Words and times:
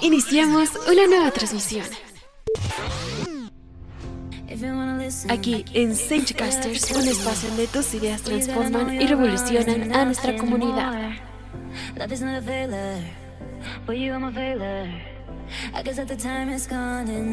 Iniciamos 0.00 0.70
una 0.90 1.06
nueva 1.06 1.30
transmisión. 1.30 1.86
Aquí 5.28 5.64
en 5.72 5.94
Casters, 6.36 6.90
un 6.90 7.08
espacio 7.08 7.48
donde 7.48 7.66
tus 7.66 7.94
ideas 7.94 8.22
transforman 8.22 9.00
y 9.00 9.06
revolucionan 9.06 9.94
a 9.94 10.04
nuestra 10.04 10.36
comunidad. 10.36 11.12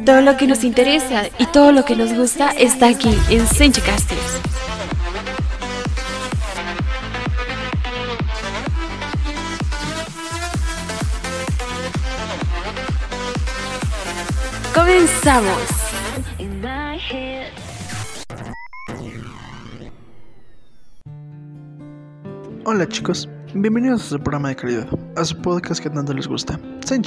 Todo 0.05 0.21
lo 0.21 0.37
que 0.37 0.47
nos 0.47 0.63
interesa 0.63 1.23
y 1.39 1.45
todo 1.47 1.71
lo 1.71 1.83
que 1.83 1.95
nos 1.95 2.13
gusta 2.13 2.51
está 2.51 2.89
aquí 2.89 3.15
en 3.29 3.45
Casters. 3.81 4.72
Comenzamos. 15.23 15.57
Hola 22.65 22.89
chicos, 22.89 23.29
bienvenidos 23.53 24.01
a 24.01 24.05
su 24.09 24.19
programa 24.19 24.49
de 24.49 24.57
calidad, 24.57 24.87
a 25.15 25.23
su 25.23 25.37
podcast 25.37 25.81
que 25.81 25.89
tanto 25.89 26.13
les 26.13 26.27
gusta, 26.27 26.59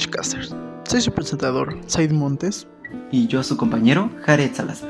Casters. 0.09 0.55
Soy 0.85 1.01
su 1.01 1.11
presentador, 1.11 1.77
Said 1.85 2.11
Montes. 2.11 2.67
Y 3.11 3.27
yo 3.27 3.43
su 3.43 3.55
compañero, 3.55 4.09
Jared 4.25 4.51
Salazar. 4.51 4.89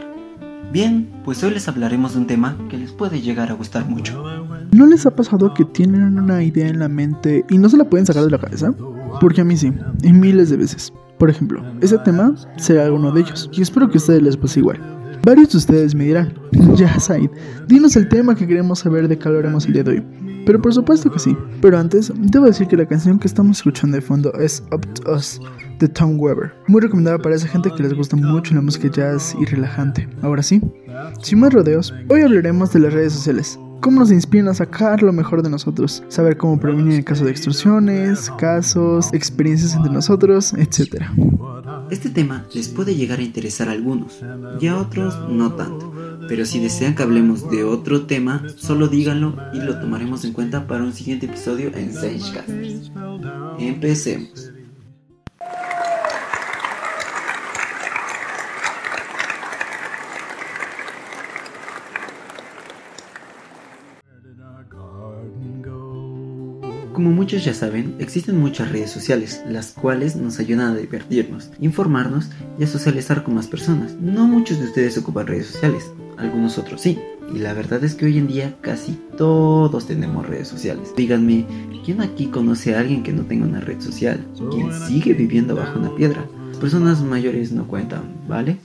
Bien, 0.71 1.11
pues 1.25 1.43
hoy 1.43 1.51
les 1.51 1.67
hablaremos 1.67 2.13
de 2.13 2.19
un 2.19 2.27
tema 2.27 2.57
que 2.69 2.77
les 2.77 2.93
puede 2.93 3.19
llegar 3.19 3.51
a 3.51 3.55
gustar 3.55 3.85
mucho. 3.89 4.23
¿No 4.71 4.85
les 4.85 5.05
ha 5.05 5.13
pasado 5.13 5.53
que 5.53 5.65
tienen 5.65 6.17
una 6.17 6.43
idea 6.43 6.69
en 6.69 6.79
la 6.79 6.87
mente 6.87 7.43
y 7.49 7.57
no 7.57 7.67
se 7.67 7.75
la 7.75 7.89
pueden 7.89 8.05
sacar 8.05 8.23
de 8.23 8.31
la 8.31 8.39
cabeza? 8.39 8.73
Porque 9.19 9.41
a 9.41 9.43
mí 9.43 9.57
sí, 9.57 9.73
y 10.01 10.13
miles 10.13 10.49
de 10.49 10.55
veces. 10.55 10.93
Por 11.17 11.29
ejemplo, 11.29 11.63
ese 11.81 11.97
tema 11.99 12.35
será 12.57 12.85
alguno 12.85 13.11
de 13.11 13.21
ellos, 13.21 13.49
y 13.51 13.61
espero 13.61 13.89
que 13.89 13.97
a 13.97 13.97
ustedes 13.97 14.21
les 14.21 14.37
pase 14.37 14.59
igual. 14.59 14.79
Varios 15.23 15.51
de 15.51 15.57
ustedes 15.57 15.95
me 15.95 16.05
dirán, 16.05 16.33
ya 16.75 16.99
Said, 16.99 17.29
dinos 17.67 17.95
el 17.95 18.07
tema 18.07 18.35
que 18.35 18.47
queremos 18.47 18.79
saber 18.79 19.07
de 19.07 19.17
qué 19.17 19.27
hablaremos 19.27 19.65
el 19.65 19.73
día 19.73 19.83
de 19.83 19.91
hoy. 19.91 20.05
Pero 20.45 20.61
por 20.61 20.73
supuesto 20.73 21.11
que 21.11 21.19
sí. 21.19 21.35
Pero 21.61 21.77
antes, 21.77 22.13
debo 22.15 22.45
decir 22.45 22.67
que 22.67 22.77
la 22.77 22.85
canción 22.85 23.19
que 23.19 23.27
estamos 23.27 23.57
escuchando 23.57 23.95
de 23.95 24.01
fondo 24.01 24.31
es 24.35 24.63
Up 24.71 24.81
to 24.93 25.11
Us 25.11 25.41
de 25.79 25.89
Tom 25.89 26.17
Weber. 26.17 26.53
Muy 26.67 26.79
recomendada 26.79 27.17
para 27.17 27.35
esa 27.35 27.49
gente 27.49 27.69
que 27.75 27.83
les 27.83 27.93
gusta 27.93 28.15
mucho 28.15 28.55
la 28.55 28.61
música 28.61 28.87
jazz 28.89 29.35
y 29.41 29.43
relajante. 29.43 30.07
Ahora 30.21 30.41
sí, 30.41 30.61
sin 31.21 31.41
más 31.41 31.53
rodeos, 31.53 31.93
hoy 32.07 32.21
hablaremos 32.21 32.71
de 32.71 32.79
las 32.79 32.93
redes 32.93 33.11
sociales 33.11 33.59
cómo 33.81 33.99
nos 33.99 34.11
inspiran 34.11 34.47
a 34.49 34.53
sacar 34.53 35.03
lo 35.03 35.13
mejor 35.13 35.43
de 35.43 35.49
nosotros, 35.49 36.03
saber 36.07 36.37
cómo 36.37 36.59
prevenir 36.59 36.93
en 36.93 37.03
caso 37.03 37.25
de 37.25 37.31
extorsiones, 37.31 38.31
casos, 38.37 39.13
experiencias 39.13 39.75
entre 39.75 39.91
nosotros, 39.91 40.53
etc. 40.53 41.05
Este 41.89 42.09
tema 42.09 42.45
les 42.53 42.67
puede 42.67 42.95
llegar 42.95 43.19
a 43.19 43.23
interesar 43.23 43.69
a 43.69 43.71
algunos 43.71 44.19
y 44.59 44.67
a 44.67 44.77
otros 44.77 45.17
no 45.29 45.53
tanto, 45.53 45.93
pero 46.27 46.45
si 46.45 46.59
desean 46.59 46.95
que 46.95 47.03
hablemos 47.03 47.49
de 47.49 47.63
otro 47.63 48.05
tema, 48.05 48.43
solo 48.55 48.87
díganlo 48.87 49.35
y 49.53 49.59
lo 49.59 49.79
tomaremos 49.79 50.25
en 50.25 50.33
cuenta 50.33 50.67
para 50.67 50.83
un 50.83 50.93
siguiente 50.93 51.27
episodio 51.27 51.71
en 51.75 51.93
Sagecast. 51.93 52.49
Empecemos. 53.59 54.56
Como 66.97 67.11
muchos 67.11 67.45
ya 67.45 67.53
saben, 67.53 67.93
existen 67.99 68.39
muchas 68.39 68.71
redes 68.71 68.89
sociales, 68.89 69.43
las 69.47 69.71
cuales 69.71 70.15
nos 70.15 70.39
ayudan 70.39 70.71
a 70.71 70.75
divertirnos, 70.75 71.51
informarnos 71.59 72.31
y 72.57 72.63
a 72.63 72.67
socializar 72.67 73.23
con 73.23 73.35
más 73.35 73.45
personas. 73.45 73.93
No 74.01 74.25
muchos 74.25 74.57
de 74.57 74.65
ustedes 74.65 74.97
ocupan 74.97 75.27
redes 75.27 75.45
sociales, 75.45 75.91
algunos 76.17 76.57
otros 76.57 76.81
sí. 76.81 76.97
Y 77.31 77.37
la 77.37 77.53
verdad 77.53 77.83
es 77.83 77.93
que 77.93 78.07
hoy 78.07 78.17
en 78.17 78.25
día 78.25 78.57
casi 78.61 78.97
todos 79.15 79.85
tenemos 79.85 80.25
redes 80.25 80.47
sociales. 80.47 80.91
Díganme, 80.97 81.45
¿quién 81.85 82.01
aquí 82.01 82.25
conoce 82.25 82.73
a 82.73 82.79
alguien 82.79 83.03
que 83.03 83.13
no 83.13 83.21
tenga 83.25 83.45
una 83.45 83.59
red 83.59 83.79
social? 83.79 84.25
¿Quién 84.49 84.73
sigue 84.87 85.13
viviendo 85.13 85.55
bajo 85.55 85.77
una 85.77 85.93
piedra? 85.95 86.25
Personas 86.59 87.03
mayores 87.03 87.51
no 87.51 87.67
cuentan, 87.67 88.11
¿vale? 88.27 88.57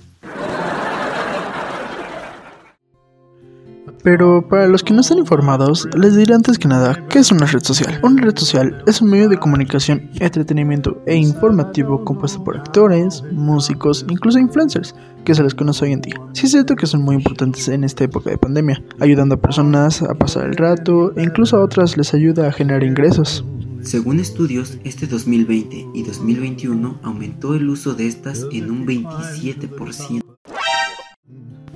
Pero 4.02 4.46
para 4.48 4.66
los 4.66 4.82
que 4.82 4.92
no 4.92 5.00
están 5.00 5.18
informados, 5.18 5.88
les 5.96 6.16
diré 6.16 6.34
antes 6.34 6.58
que 6.58 6.68
nada 6.68 7.06
qué 7.08 7.20
es 7.20 7.30
una 7.30 7.46
red 7.46 7.62
social. 7.62 8.00
Una 8.02 8.22
red 8.22 8.36
social 8.36 8.82
es 8.86 9.00
un 9.00 9.10
medio 9.10 9.28
de 9.28 9.38
comunicación, 9.38 10.10
entretenimiento 10.18 11.00
e 11.06 11.16
informativo 11.16 12.04
compuesto 12.04 12.42
por 12.42 12.56
actores, 12.56 13.22
músicos, 13.32 14.04
incluso 14.08 14.38
influencers, 14.38 14.94
que 15.24 15.34
se 15.34 15.42
les 15.42 15.54
conoce 15.54 15.84
hoy 15.84 15.92
en 15.92 16.00
día. 16.00 16.16
Sí 16.32 16.46
es 16.46 16.52
cierto 16.52 16.74
que 16.74 16.86
son 16.86 17.02
muy 17.02 17.14
importantes 17.14 17.68
en 17.68 17.84
esta 17.84 18.04
época 18.04 18.30
de 18.30 18.38
pandemia, 18.38 18.82
ayudando 18.98 19.36
a 19.36 19.40
personas 19.40 20.02
a 20.02 20.14
pasar 20.14 20.46
el 20.46 20.56
rato 20.56 21.12
e 21.16 21.22
incluso 21.22 21.56
a 21.56 21.64
otras 21.64 21.96
les 21.96 22.12
ayuda 22.12 22.48
a 22.48 22.52
generar 22.52 22.82
ingresos. 22.82 23.44
Según 23.82 24.20
estudios, 24.20 24.78
este 24.84 25.08
2020 25.08 25.88
y 25.92 26.02
2021 26.04 27.00
aumentó 27.02 27.54
el 27.54 27.68
uso 27.68 27.94
de 27.94 28.06
estas 28.06 28.46
en 28.52 28.70
un 28.70 28.86
27%. 28.86 30.21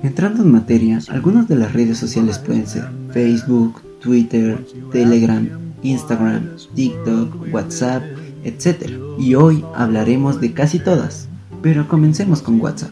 Entrando 0.07 0.41
en 0.41 0.53
materia, 0.53 0.99
algunas 1.09 1.49
de 1.49 1.57
las 1.57 1.73
redes 1.73 1.97
sociales 1.97 2.39
pueden 2.39 2.65
ser 2.65 2.85
Facebook, 3.11 3.81
Twitter, 3.99 4.65
Telegram, 4.89 5.49
Instagram, 5.83 6.51
TikTok, 6.75 7.53
WhatsApp, 7.53 8.03
etc. 8.45 8.89
Y 9.19 9.35
hoy 9.35 9.65
hablaremos 9.75 10.39
de 10.39 10.53
casi 10.53 10.79
todas. 10.79 11.27
Pero 11.61 11.89
comencemos 11.89 12.41
con 12.41 12.61
WhatsApp. 12.61 12.91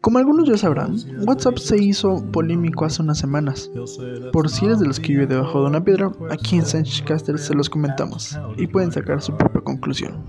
Como 0.00 0.18
algunos 0.18 0.48
ya 0.48 0.56
sabrán, 0.56 0.96
WhatsApp 1.24 1.58
se 1.58 1.80
hizo 1.80 2.24
polémico 2.32 2.86
hace 2.86 3.02
unas 3.02 3.18
semanas. 3.18 3.70
Por 4.32 4.50
si 4.50 4.64
eres 4.64 4.80
de 4.80 4.86
los 4.86 4.98
que 4.98 5.12
vive 5.12 5.28
debajo 5.28 5.60
de 5.60 5.68
una 5.68 5.84
piedra, 5.84 6.10
aquí 6.30 6.56
en 6.56 6.64
Caster 7.04 7.38
se 7.38 7.54
los 7.54 7.70
comentamos 7.70 8.36
y 8.56 8.66
pueden 8.66 8.90
sacar 8.90 9.22
su 9.22 9.36
propia 9.36 9.60
conclusión. 9.60 10.24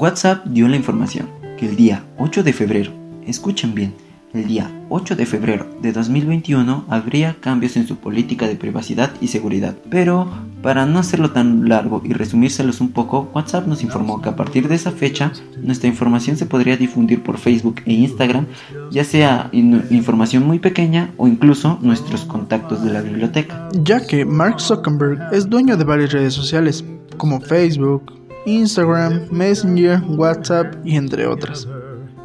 WhatsApp 0.00 0.46
dio 0.46 0.68
la 0.68 0.76
información 0.76 1.28
que 1.58 1.66
el 1.66 1.74
día 1.74 2.04
8 2.18 2.44
de 2.44 2.52
febrero, 2.52 2.92
escuchen 3.26 3.74
bien, 3.74 3.94
el 4.32 4.46
día 4.46 4.70
8 4.90 5.16
de 5.16 5.26
febrero 5.26 5.66
de 5.82 5.90
2021 5.90 6.84
habría 6.88 7.34
cambios 7.40 7.76
en 7.76 7.88
su 7.88 7.96
política 7.96 8.46
de 8.46 8.54
privacidad 8.54 9.10
y 9.20 9.26
seguridad. 9.26 9.74
Pero, 9.90 10.30
para 10.62 10.86
no 10.86 11.00
hacerlo 11.00 11.32
tan 11.32 11.68
largo 11.68 12.00
y 12.04 12.12
resumírselos 12.12 12.80
un 12.80 12.92
poco, 12.92 13.28
WhatsApp 13.34 13.66
nos 13.66 13.82
informó 13.82 14.22
que 14.22 14.28
a 14.28 14.36
partir 14.36 14.68
de 14.68 14.76
esa 14.76 14.92
fecha 14.92 15.32
nuestra 15.60 15.88
información 15.88 16.36
se 16.36 16.46
podría 16.46 16.76
difundir 16.76 17.24
por 17.24 17.38
Facebook 17.38 17.80
e 17.84 17.94
Instagram, 17.94 18.46
ya 18.92 19.02
sea 19.02 19.50
información 19.52 20.46
muy 20.46 20.60
pequeña 20.60 21.10
o 21.16 21.26
incluso 21.26 21.76
nuestros 21.82 22.24
contactos 22.24 22.84
de 22.84 22.92
la 22.92 23.02
biblioteca. 23.02 23.68
Ya 23.82 24.06
que 24.06 24.24
Mark 24.24 24.60
Zuckerberg 24.60 25.34
es 25.34 25.50
dueño 25.50 25.76
de 25.76 25.82
varias 25.82 26.12
redes 26.12 26.34
sociales, 26.34 26.84
como 27.16 27.40
Facebook, 27.40 28.17
Instagram, 28.48 29.28
Messenger, 29.30 30.00
WhatsApp 30.08 30.74
y 30.84 30.96
entre 30.96 31.26
otras. 31.26 31.68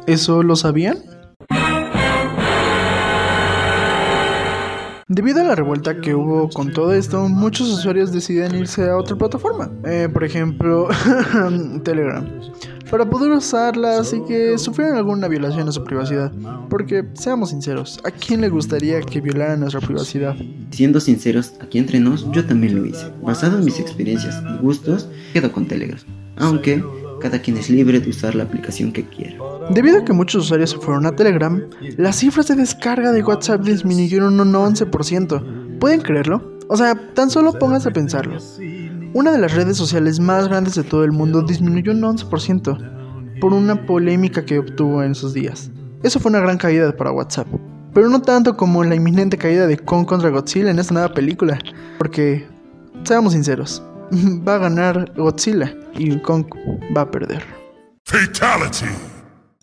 ¿Eso 0.06 0.42
lo 0.42 0.56
sabían? 0.56 0.98
Debido 5.06 5.42
a 5.42 5.44
la 5.44 5.54
revuelta 5.54 6.00
que 6.00 6.14
hubo 6.14 6.48
con 6.48 6.72
todo 6.72 6.94
esto, 6.94 7.28
muchos 7.28 7.68
usuarios 7.68 8.10
deciden 8.10 8.54
irse 8.54 8.88
a 8.88 8.96
otra 8.96 9.16
plataforma, 9.16 9.70
eh, 9.84 10.08
por 10.10 10.24
ejemplo 10.24 10.88
Telegram, 11.84 12.26
para 12.90 13.08
poder 13.08 13.32
usarla 13.32 13.98
así 13.98 14.22
que 14.26 14.58
sufrieron 14.58 14.96
alguna 14.96 15.28
violación 15.28 15.68
a 15.68 15.72
su 15.72 15.82
privacidad. 15.84 16.32
Porque, 16.68 17.04
seamos 17.14 17.50
sinceros, 17.50 18.00
¿a 18.04 18.10
quién 18.10 18.40
le 18.40 18.48
gustaría 18.48 19.00
que 19.00 19.20
violaran 19.20 19.60
nuestra 19.60 19.80
privacidad? 19.80 20.36
Siendo 20.70 21.00
sinceros, 21.00 21.54
aquí 21.60 21.78
entre 21.78 22.00
nos, 22.00 22.30
yo 22.32 22.44
también 22.44 22.76
lo 22.76 22.84
hice. 22.84 23.06
Basado 23.22 23.58
en 23.58 23.64
mis 23.64 23.80
experiencias 23.80 24.42
y 24.48 24.62
gustos, 24.62 25.08
quedo 25.32 25.50
con 25.52 25.66
Telegram. 25.66 26.00
Aunque 26.36 26.82
cada 27.20 27.38
quien 27.40 27.56
es 27.56 27.70
libre 27.70 28.00
de 28.00 28.10
usar 28.10 28.34
la 28.34 28.44
aplicación 28.44 28.92
que 28.92 29.04
quiera. 29.04 29.36
Debido 29.70 29.98
a 29.98 30.04
que 30.04 30.12
muchos 30.12 30.44
usuarios 30.44 30.70
se 30.70 30.78
fueron 30.78 31.06
a 31.06 31.16
Telegram, 31.16 31.62
las 31.96 32.16
cifras 32.16 32.48
de 32.48 32.56
descarga 32.56 33.12
de 33.12 33.22
WhatsApp 33.22 33.62
disminuyeron 33.62 34.38
un 34.38 34.52
11%. 34.52 35.78
¿Pueden 35.78 36.00
creerlo? 36.02 36.58
O 36.68 36.76
sea, 36.76 36.94
tan 37.14 37.30
solo 37.30 37.52
pónganse 37.58 37.88
a 37.88 37.92
pensarlo. 37.92 38.38
Una 39.14 39.30
de 39.30 39.38
las 39.38 39.54
redes 39.54 39.76
sociales 39.76 40.18
más 40.18 40.48
grandes 40.48 40.74
de 40.74 40.82
todo 40.82 41.04
el 41.04 41.12
mundo 41.12 41.42
disminuyó 41.42 41.92
un 41.92 42.02
11% 42.02 43.40
por 43.40 43.52
una 43.52 43.86
polémica 43.86 44.44
que 44.44 44.58
obtuvo 44.58 45.04
en 45.04 45.12
esos 45.12 45.32
días. 45.32 45.70
Eso 46.02 46.18
fue 46.18 46.30
una 46.30 46.40
gran 46.40 46.58
caída 46.58 46.96
para 46.96 47.12
WhatsApp, 47.12 47.46
pero 47.92 48.08
no 48.08 48.20
tanto 48.20 48.56
como 48.56 48.82
la 48.82 48.96
inminente 48.96 49.38
caída 49.38 49.68
de 49.68 49.78
Kong 49.78 50.04
contra 50.04 50.30
Godzilla 50.30 50.72
en 50.72 50.80
esta 50.80 50.94
nueva 50.94 51.14
película, 51.14 51.60
porque, 51.96 52.44
seamos 53.04 53.34
sinceros, 53.34 53.84
va 54.46 54.56
a 54.56 54.58
ganar 54.58 55.12
Godzilla 55.16 55.72
y 55.96 56.18
Kong 56.18 56.46
va 56.94 57.02
a 57.02 57.10
perder. 57.12 57.44
Fatality. 58.06 58.86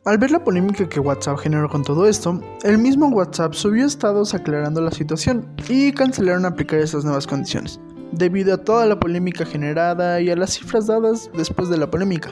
Al 0.05 0.17
ver 0.17 0.31
la 0.31 0.43
polémica 0.45 0.87
que 0.87 1.01
WhatsApp 1.01 1.39
generó 1.39 1.69
con 1.69 1.83
todo 1.83 2.07
esto, 2.07 2.41
el 2.63 2.77
mismo 2.77 3.09
WhatsApp 3.09 3.53
subió 3.53 3.85
estados 3.85 4.33
aclarando 4.33 4.79
la 4.79 4.91
situación 4.91 5.45
y 5.67 5.91
cancelaron 5.91 6.45
aplicar 6.45 6.79
estas 6.79 7.03
nuevas 7.03 7.27
condiciones, 7.27 7.81
debido 8.11 8.53
a 8.53 8.57
toda 8.57 8.85
la 8.85 8.99
polémica 8.99 9.45
generada 9.45 10.21
y 10.21 10.29
a 10.29 10.35
las 10.35 10.53
cifras 10.53 10.87
dadas 10.87 11.29
después 11.35 11.69
de 11.69 11.77
la 11.77 11.89
polémica. 11.89 12.29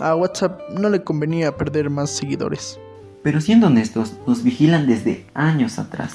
A 0.00 0.14
WhatsApp 0.16 0.60
no 0.78 0.88
le 0.88 1.04
convenía 1.04 1.56
perder 1.56 1.90
más 1.90 2.10
seguidores. 2.10 2.78
Pero 3.22 3.40
siendo 3.40 3.68
honestos, 3.68 4.14
nos 4.26 4.42
vigilan 4.42 4.86
desde 4.86 5.26
años 5.34 5.78
atrás. 5.78 6.14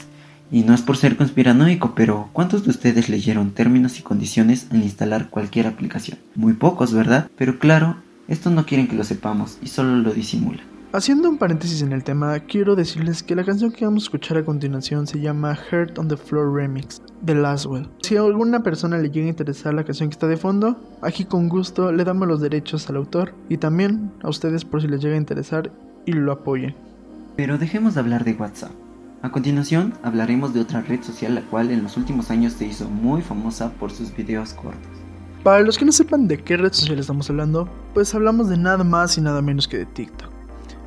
Y 0.51 0.62
no 0.63 0.74
es 0.74 0.81
por 0.81 0.95
ser 0.95 1.18
conspiranoico, 1.18 1.94
pero 1.94 2.30
¿cuántos 2.31 2.63
de 2.63 2.69
ustedes 2.69 3.09
leyeron 3.09 3.51
términos 3.51 4.00
y 4.00 4.01
condiciones 4.01 4.68
al 4.71 4.81
instalar 4.83 5.30
cualquier 5.30 5.68
aplicación? 5.68 6.19
Muy 6.36 6.54
pocos, 6.54 6.94
¿verdad? 6.94 7.30
Pero 7.38 7.59
claro, 7.59 7.98
esto 8.27 8.50
no 8.50 8.65
quieren 8.65 8.88
que 8.88 8.95
lo 8.95 9.04
sepamos 9.04 9.57
y 9.62 9.68
solo 9.68 9.98
lo 9.98 10.13
disimulan. 10.13 10.76
Haciendo 10.93 11.27
un 11.27 11.37
paréntesis 11.37 11.81
en 11.81 11.91
el 11.91 12.05
tema, 12.05 12.39
quiero 12.39 12.73
decirles 12.73 13.21
que 13.21 13.35
la 13.35 13.43
canción 13.43 13.73
que 13.73 13.83
vamos 13.83 14.03
a 14.03 14.05
escuchar 14.05 14.37
a 14.37 14.45
continuación 14.45 15.05
se 15.05 15.19
llama 15.19 15.53
Heart 15.53 15.99
on 15.99 16.07
the 16.07 16.15
Floor 16.15 16.53
Remix 16.53 17.01
de 17.21 17.35
Laswell. 17.35 17.89
Si 18.01 18.15
a 18.15 18.21
alguna 18.21 18.63
persona 18.63 18.97
le 18.97 19.09
llega 19.09 19.25
a 19.25 19.29
interesar 19.29 19.73
la 19.73 19.83
canción 19.83 20.07
que 20.07 20.13
está 20.13 20.27
de 20.27 20.37
fondo, 20.37 20.79
aquí 21.01 21.25
con 21.25 21.49
gusto 21.49 21.91
le 21.91 22.05
damos 22.05 22.29
los 22.29 22.39
derechos 22.39 22.89
al 22.89 22.95
autor 22.95 23.33
y 23.49 23.57
también 23.57 24.13
a 24.23 24.29
ustedes 24.29 24.63
por 24.63 24.81
si 24.81 24.87
les 24.87 25.01
llega 25.01 25.15
a 25.15 25.19
interesar 25.19 25.73
y 26.05 26.13
lo 26.13 26.31
apoyen. 26.31 26.73
Pero 27.35 27.57
dejemos 27.57 27.95
de 27.95 27.99
hablar 27.99 28.23
de 28.23 28.35
WhatsApp. 28.35 28.71
A 29.23 29.29
continuación 29.29 29.93
hablaremos 30.03 30.53
de 30.53 30.61
otra 30.61 30.81
red 30.81 31.03
social 31.03 31.35
la 31.35 31.41
cual 31.41 31.69
en 31.69 31.83
los 31.83 31.97
últimos 31.97 32.31
años 32.31 32.53
se 32.53 32.65
hizo 32.65 32.87
muy 32.87 33.21
famosa 33.21 33.73
por 33.73 33.91
sus 33.91 34.15
videos 34.15 34.53
cortos. 34.53 34.87
Para 35.43 35.63
los 35.63 35.77
que 35.77 35.83
no 35.83 35.91
sepan 35.91 36.29
de 36.29 36.37
qué 36.37 36.55
red 36.55 36.71
social 36.71 36.97
estamos 36.97 37.29
hablando, 37.29 37.67
pues 37.93 38.15
hablamos 38.15 38.47
de 38.47 38.57
nada 38.57 38.85
más 38.85 39.17
y 39.17 39.21
nada 39.21 39.41
menos 39.41 39.67
que 39.67 39.79
de 39.79 39.85
TikTok. 39.85 40.36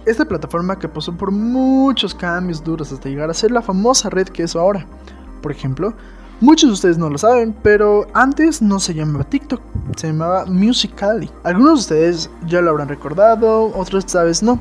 Esta 0.07 0.25
plataforma 0.25 0.79
que 0.79 0.89
pasó 0.89 1.15
por 1.15 1.31
muchos 1.31 2.15
cambios 2.15 2.65
duros 2.65 2.91
hasta 2.91 3.09
llegar 3.09 3.29
a 3.29 3.35
ser 3.35 3.51
la 3.51 3.61
famosa 3.61 4.09
red 4.09 4.29
que 4.29 4.43
es 4.43 4.57
ahora. 4.57 4.87
Por 5.43 5.53
ejemplo, 5.53 5.93
muchos 6.41 6.71
de 6.71 6.75
ustedes 6.75 6.99
no 6.99 7.11
lo 7.11 7.19
saben, 7.19 7.55
pero 7.63 8.07
antes 8.15 8.63
no 8.63 8.81
se 8.81 8.95
llamaba 8.95 9.25
TikTok, 9.25 9.61
se 9.97 10.09
llamaba 10.09 10.47
Musical.ly. 10.47 11.31
Algunos 11.45 11.73
de 11.75 11.81
ustedes 11.81 12.31
ya 12.47 12.63
lo 12.63 12.71
habrán 12.71 12.89
recordado, 12.89 13.77
otros 13.77 14.05
esta 14.07 14.25
vez 14.25 14.43
no. 14.43 14.59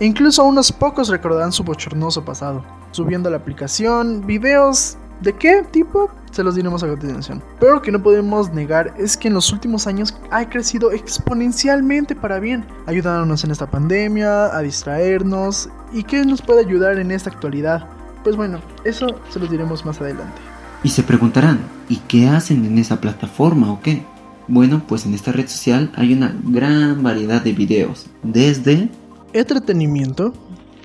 E 0.00 0.04
incluso 0.04 0.44
unos 0.44 0.70
pocos 0.70 1.08
recordarán 1.08 1.52
su 1.52 1.64
bochornoso 1.64 2.24
pasado, 2.24 2.62
subiendo 2.90 3.28
a 3.28 3.32
la 3.32 3.38
aplicación 3.38 4.26
videos 4.26 4.98
¿De 5.20 5.32
qué 5.32 5.64
tipo? 5.70 6.10
Se 6.32 6.42
los 6.42 6.54
diremos 6.54 6.82
a 6.82 6.88
continuación. 6.88 7.42
Pero 7.60 7.74
lo 7.74 7.82
que 7.82 7.92
no 7.92 8.02
podemos 8.02 8.52
negar 8.52 8.94
es 8.98 9.16
que 9.16 9.28
en 9.28 9.34
los 9.34 9.52
últimos 9.52 9.86
años 9.86 10.14
ha 10.30 10.48
crecido 10.48 10.92
exponencialmente 10.92 12.16
para 12.16 12.40
bien, 12.40 12.64
ayudándonos 12.86 13.44
en 13.44 13.52
esta 13.52 13.70
pandemia, 13.70 14.46
a 14.46 14.60
distraernos 14.60 15.68
y 15.92 16.02
qué 16.02 16.24
nos 16.24 16.42
puede 16.42 16.60
ayudar 16.60 16.98
en 16.98 17.10
esta 17.10 17.30
actualidad. 17.30 17.88
Pues 18.24 18.36
bueno, 18.36 18.60
eso 18.84 19.20
se 19.30 19.38
los 19.38 19.50
diremos 19.50 19.84
más 19.84 20.00
adelante. 20.00 20.40
Y 20.82 20.88
se 20.88 21.02
preguntarán, 21.02 21.60
¿y 21.88 21.96
qué 22.08 22.28
hacen 22.28 22.64
en 22.64 22.78
esa 22.78 23.00
plataforma 23.00 23.72
o 23.72 23.80
qué? 23.80 24.04
Bueno, 24.48 24.82
pues 24.86 25.06
en 25.06 25.14
esta 25.14 25.32
red 25.32 25.48
social 25.48 25.90
hay 25.94 26.12
una 26.12 26.36
gran 26.44 27.02
variedad 27.02 27.40
de 27.42 27.52
videos, 27.52 28.06
desde 28.22 28.90
entretenimiento, 29.32 30.34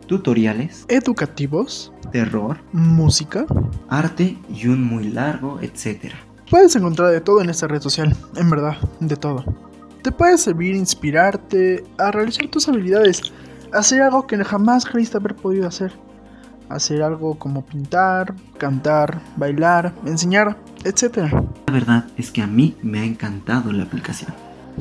tutoriales, 0.10 0.86
educativos, 0.88 1.94
terror, 2.12 2.58
música, 2.74 3.46
arte 3.90 4.36
y 4.50 4.68
un 4.68 4.84
muy 4.84 5.08
largo, 5.08 5.60
etcétera. 5.62 6.16
Puedes 6.50 6.76
encontrar 6.76 7.12
de 7.12 7.22
todo 7.22 7.42
en 7.42 7.52
esta 7.52 7.68
red 7.68 7.80
social, 7.80 8.16
en 8.36 8.50
verdad, 8.50 8.76
de 9.00 9.16
todo. 9.16 9.46
Te 10.02 10.12
puede 10.12 10.40
servir 10.40 10.76
inspirarte 10.76 11.84
a 12.00 12.10
realizar 12.12 12.48
tus 12.48 12.68
habilidades, 12.68 13.22
hacer 13.72 14.02
algo 14.02 14.26
que 14.26 14.44
jamás 14.44 14.84
creíste 14.84 15.18
haber 15.18 15.36
podido 15.36 15.68
hacer. 15.68 15.94
Hacer 16.70 17.04
algo 17.04 17.38
como 17.38 17.64
pintar, 17.64 18.34
cantar, 18.58 19.22
bailar, 19.38 19.94
enseñar, 20.06 20.58
etc. 20.86 21.32
La 21.68 21.74
verdad 21.74 22.06
es 22.18 22.32
que 22.32 22.42
a 22.42 22.48
mí 22.48 22.76
me 22.82 23.00
ha 23.02 23.04
encantado 23.04 23.72
la 23.72 23.84
aplicación. 23.84 24.34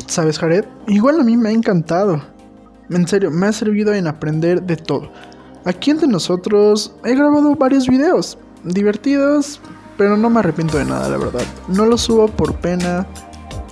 ¿Sabes, 0.07 0.39
Jared? 0.39 0.65
Igual 0.87 1.21
a 1.21 1.25
mí 1.25 1.37
me 1.37 1.51
ha 1.51 1.53
encantado. 1.53 2.38
En 2.91 3.07
serio, 3.07 3.31
me 3.31 3.47
ha 3.47 3.53
servido 3.53 3.93
en 3.93 4.07
aprender 4.07 4.63
de 4.63 4.77
todo. 4.77 5.11
Aquí 5.65 5.91
entre 5.91 6.09
nosotros 6.09 6.95
he 7.05 7.15
grabado 7.15 7.55
varios 7.55 7.87
videos 7.87 8.39
divertidos, 8.65 9.61
pero 9.97 10.17
no 10.17 10.31
me 10.31 10.41
arrepiento 10.41 10.79
de 10.79 10.85
nada, 10.85 11.09
la 11.09 11.19
verdad. 11.19 11.43
No 11.69 11.85
los 11.85 12.03
subo 12.03 12.29
por 12.29 12.55
pena 12.57 13.07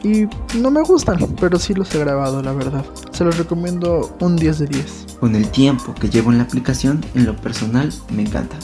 y 0.03 0.29
no 0.59 0.71
me 0.71 0.83
gustan, 0.83 1.19
pero 1.41 1.59
sí 1.59 1.75
los 1.75 1.95
he 1.95 1.99
grabado, 1.99 2.43
la 2.43 2.53
verdad. 2.53 2.85
Se 3.13 3.25
los 3.25 3.39
recomiendo 3.39 4.15
un 4.21 4.37
10 4.37 4.59
de 4.59 4.67
10. 4.67 5.07
Con 5.21 5.35
el 5.35 5.49
tiempo 5.49 5.95
que 5.95 6.09
llevo 6.09 6.31
en 6.31 6.39
la 6.39 6.45
aplicación, 6.45 7.05
en 7.15 7.27
lo 7.27 7.35
personal 7.37 7.93
me 8.11 8.23
encanta 8.23 8.57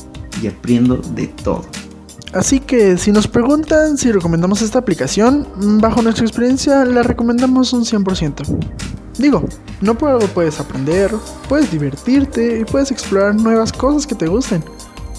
y 0.43 0.49
aprendo 0.49 0.97
de 0.99 1.29
todo. 1.29 1.65
Así 2.33 2.61
que 2.61 2.97
si 2.97 3.13
nos 3.13 3.29
preguntan 3.29 3.99
si 3.99 4.11
recomendamos 4.11 4.63
esta 4.63 4.79
aplicación, 4.79 5.47
bajo 5.81 6.03
nuestra 6.03 6.25
experiencia 6.25 6.85
la 6.85 7.03
recomendamos 7.03 7.73
un 7.73 7.85
100%. 7.85 8.59
Digo, 9.19 9.45
no 9.81 9.97
por 9.97 10.11
algo 10.11 10.27
puedes 10.29 10.59
aprender, 10.59 11.11
puedes 11.49 11.71
divertirte 11.71 12.61
y 12.61 12.65
puedes 12.65 12.91
explorar 12.91 13.35
nuevas 13.35 13.73
cosas 13.73 14.07
que 14.07 14.15
te 14.15 14.27
gusten. 14.27 14.65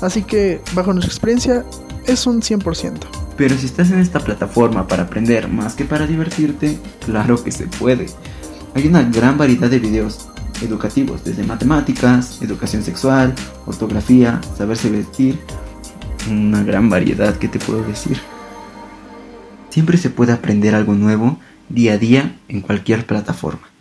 Así 0.02 0.24
que, 0.24 0.62
bajo 0.74 0.94
nuestra 0.94 1.12
experiencia, 1.12 1.66
es 2.06 2.26
un 2.26 2.42
100%. 2.42 3.00
Pero 3.38 3.58
si 3.58 3.66
estás 3.66 3.92
en 3.92 4.00
esta 4.00 4.20
plataforma 4.20 4.88
para 4.88 5.04
aprender 5.04 5.48
más 5.48 5.76
que 5.76 5.86
para 5.86 6.08
divertirte, 6.08 6.78
claro 7.06 7.44
que 7.44 7.52
se 7.52 7.68
puede. 7.68 8.08
Hay 8.76 8.88
una 8.88 9.04
gran 9.04 9.38
variedad 9.38 9.70
de 9.70 9.80
videos 9.80 10.28
educativos, 10.62 11.24
desde 11.24 11.44
matemáticas, 11.44 12.42
educación 12.42 12.84
sexual, 12.84 13.34
ortografía, 13.66 14.42
saberse 14.58 14.90
vestir, 14.90 15.40
una 16.30 16.64
gran 16.64 16.90
variedad 16.90 17.38
que 17.38 17.48
te 17.48 17.60
puedo 17.60 17.84
decir. 17.84 18.18
Siempre 19.70 19.98
se 19.98 20.10
puede 20.10 20.32
aprender 20.32 20.76
algo 20.76 20.94
nuevo 20.94 21.38
día 21.70 21.94
a 21.94 21.98
día 21.98 22.36
en 22.48 22.62
cualquier 22.62 23.06
plataforma. 23.06 23.73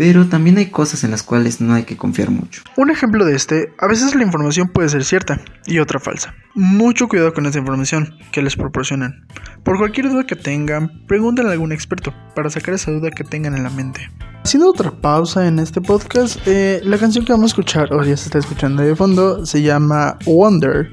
Pero 0.00 0.26
también 0.28 0.56
hay 0.56 0.70
cosas 0.70 1.04
en 1.04 1.10
las 1.10 1.22
cuales 1.22 1.60
no 1.60 1.74
hay 1.74 1.82
que 1.82 1.98
confiar 1.98 2.30
mucho. 2.30 2.62
Un 2.78 2.90
ejemplo 2.90 3.26
de 3.26 3.36
este, 3.36 3.74
a 3.78 3.86
veces 3.86 4.14
la 4.14 4.22
información 4.22 4.68
puede 4.68 4.88
ser 4.88 5.04
cierta 5.04 5.42
y 5.66 5.78
otra 5.78 6.00
falsa. 6.00 6.32
Mucho 6.54 7.06
cuidado 7.06 7.34
con 7.34 7.44
esta 7.44 7.58
información 7.58 8.14
que 8.32 8.40
les 8.40 8.56
proporcionan. 8.56 9.26
Por 9.62 9.76
cualquier 9.76 10.08
duda 10.08 10.24
que 10.24 10.36
tengan, 10.36 11.04
pregúntenle 11.06 11.50
a 11.50 11.52
algún 11.52 11.70
experto 11.70 12.14
para 12.34 12.48
sacar 12.48 12.72
esa 12.72 12.90
duda 12.90 13.10
que 13.10 13.24
tengan 13.24 13.54
en 13.54 13.62
la 13.62 13.68
mente. 13.68 14.10
Haciendo 14.42 14.70
otra 14.70 14.90
pausa 14.90 15.46
en 15.46 15.58
este 15.58 15.82
podcast, 15.82 16.40
eh, 16.46 16.80
la 16.82 16.96
canción 16.96 17.26
que 17.26 17.34
vamos 17.34 17.50
a 17.50 17.52
escuchar, 17.52 17.92
o 17.92 18.02
ya 18.02 18.16
se 18.16 18.24
está 18.24 18.38
escuchando 18.38 18.82
de 18.82 18.96
fondo, 18.96 19.44
se 19.44 19.60
llama 19.60 20.16
Wonder 20.24 20.88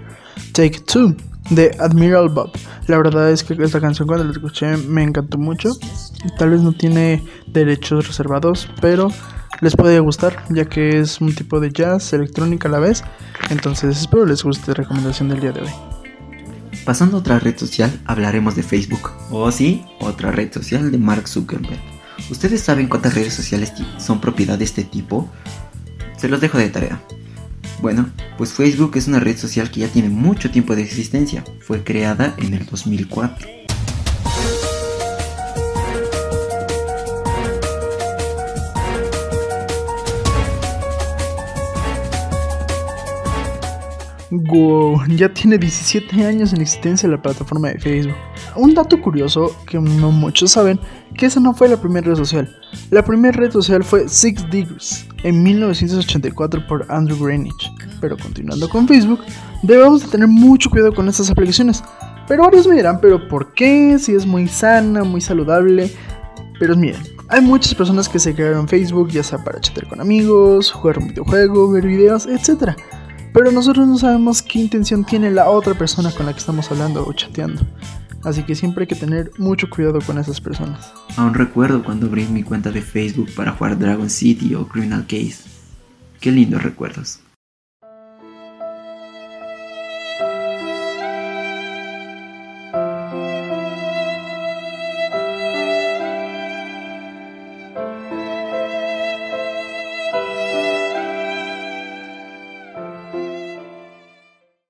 Take 0.52 0.82
Two 0.82 1.16
de 1.50 1.76
Admiral 1.80 2.30
Bob. 2.30 2.52
La 2.88 2.98
verdad 2.98 3.32
es 3.32 3.44
que 3.44 3.54
esta 3.62 3.82
canción 3.82 4.08
cuando 4.08 4.26
la 4.26 4.32
escuché 4.32 4.78
me 4.78 5.04
encantó 5.04 5.38
mucho. 5.38 5.78
Tal 6.38 6.52
vez 6.52 6.62
no 6.62 6.74
tiene 6.74 7.24
derechos 7.48 8.08
reservados, 8.08 8.70
pero 8.82 9.10
les 9.62 9.76
puede 9.76 10.00
gustar 10.00 10.44
ya 10.50 10.66
que 10.66 11.00
es 11.00 11.20
un 11.22 11.34
tipo 11.34 11.60
de 11.60 11.72
jazz 11.72 12.14
electrónica 12.14 12.68
a 12.68 12.72
la 12.72 12.80
vez. 12.80 13.04
Entonces 13.50 13.98
espero 13.98 14.26
les 14.26 14.44
guste 14.44 14.68
la 14.70 14.76
recomendación 14.76 15.30
del 15.30 15.40
día 15.40 15.52
de 15.52 15.62
hoy. 15.62 15.72
Pasando 16.86 17.18
a 17.18 17.20
otra 17.20 17.40
red 17.40 17.58
social, 17.58 17.92
hablaremos 18.06 18.56
de 18.56 18.64
Facebook. 18.64 19.12
O 19.30 19.44
oh, 19.44 19.52
sí, 19.52 19.84
otra 20.00 20.32
red 20.32 20.54
social 20.54 20.90
de 20.92 20.98
Mark 20.98 21.28
Zuckerberg. 21.28 21.82
¿Ustedes 22.30 22.62
saben 22.62 22.88
cuántas 22.88 23.14
redes 23.14 23.34
sociales 23.34 23.74
son 23.98 24.22
propiedad 24.22 24.58
de 24.58 24.66
este 24.66 24.84
tipo? 24.84 25.30
Se 26.18 26.30
los 26.30 26.40
dejo 26.40 26.58
de 26.58 26.70
tarea. 26.70 27.02
Bueno, 27.80 28.10
pues 28.38 28.54
Facebook 28.54 28.92
es 28.96 29.08
una 29.08 29.20
red 29.20 29.38
social 29.38 29.70
que 29.70 29.82
ya 29.82 29.88
tiene 29.88 30.10
mucho 30.10 30.50
tiempo 30.50 30.76
de 30.76 30.82
existencia. 30.82 31.44
Fue 31.60 31.84
creada 31.84 32.34
en 32.38 32.56
el 32.56 32.66
2004. 32.66 33.58
Wow, 44.30 45.06
ya 45.08 45.30
tiene 45.30 45.58
17 45.58 46.26
años 46.26 46.52
en 46.54 46.62
existencia 46.62 47.08
la 47.08 47.22
plataforma 47.22 47.70
de 47.70 47.80
Facebook. 47.80 48.16
Un 48.58 48.74
dato 48.74 49.00
curioso 49.00 49.56
que 49.68 49.80
no 49.80 50.12
muchos 50.12 50.52
saben, 50.52 50.80
que 51.16 51.28
esa 51.28 51.40
no 51.40 51.54
fue 51.54 51.70
la 51.70 51.78
primera 51.78 52.08
red 52.08 52.16
social. 52.16 52.50
La 52.90 53.04
primera 53.04 53.38
red 53.38 53.52
social 53.52 53.84
fue 53.84 54.10
Six 54.10 54.50
Degrees 54.50 55.06
en 55.24 55.44
1984 55.44 56.66
por 56.68 56.86
Andrew 56.90 57.24
Greenwich. 57.24 57.72
Pero 58.02 58.18
continuando 58.18 58.68
con 58.68 58.88
Facebook, 58.88 59.20
debemos 59.62 60.04
de 60.04 60.10
tener 60.10 60.28
mucho 60.28 60.72
cuidado 60.72 60.94
con 60.94 61.08
estas 61.08 61.30
aplicaciones. 61.30 61.84
Pero 62.28 62.44
varios 62.44 62.68
me 62.68 62.76
dirán, 62.76 63.00
pero 63.00 63.28
¿por 63.28 63.54
qué? 63.54 63.98
Si 64.00 64.14
es 64.14 64.26
muy 64.26 64.48
sana, 64.48 65.04
muy 65.04 65.22
saludable. 65.22 65.92
Pero 66.60 66.76
miren, 66.76 67.02
hay 67.30 67.42
muchas 67.42 67.76
personas 67.76 68.10
que 68.10 68.18
se 68.18 68.34
crearon 68.34 68.68
Facebook 68.68 69.10
ya 69.10 69.22
sea 69.22 69.44
para 69.44 69.62
chatear 69.62 69.88
con 69.88 70.02
amigos, 70.02 70.72
jugar 70.72 70.98
un 70.98 71.10
videojuego, 71.10 71.72
ver 71.72 71.86
videos, 71.86 72.26
etc. 72.26 72.72
Pero 73.34 73.52
nosotros 73.52 73.88
no 73.88 73.98
sabemos 74.00 74.42
qué 74.42 74.60
intención 74.60 75.06
tiene 75.06 75.30
la 75.30 75.50
otra 75.50 75.76
persona 75.76 76.12
con 76.12 76.26
la 76.26 76.34
que 76.34 76.40
estamos 76.40 76.72
hablando 76.72 77.06
o 77.06 77.14
chateando. 77.14 77.62
Así 78.24 78.44
que 78.44 78.56
siempre 78.56 78.84
hay 78.84 78.88
que 78.88 78.96
tener 78.96 79.32
mucho 79.38 79.70
cuidado 79.70 80.00
con 80.02 80.18
esas 80.18 80.42
personas. 80.42 80.92
Aún 81.16 81.34
recuerdo 81.34 81.84
cuando 81.84 82.08
abrí 82.08 82.26
mi 82.26 82.44
cuenta 82.44 82.72
de 82.72 82.82
Facebook 82.82 83.30
para 83.36 83.52
jugar 83.52 83.78
Dragon 83.78 84.10
City 84.10 84.56
o 84.56 84.68
Criminal 84.68 85.06
Case. 85.08 85.44
Qué 86.20 86.32
lindos 86.32 86.64
recuerdos. 86.64 87.22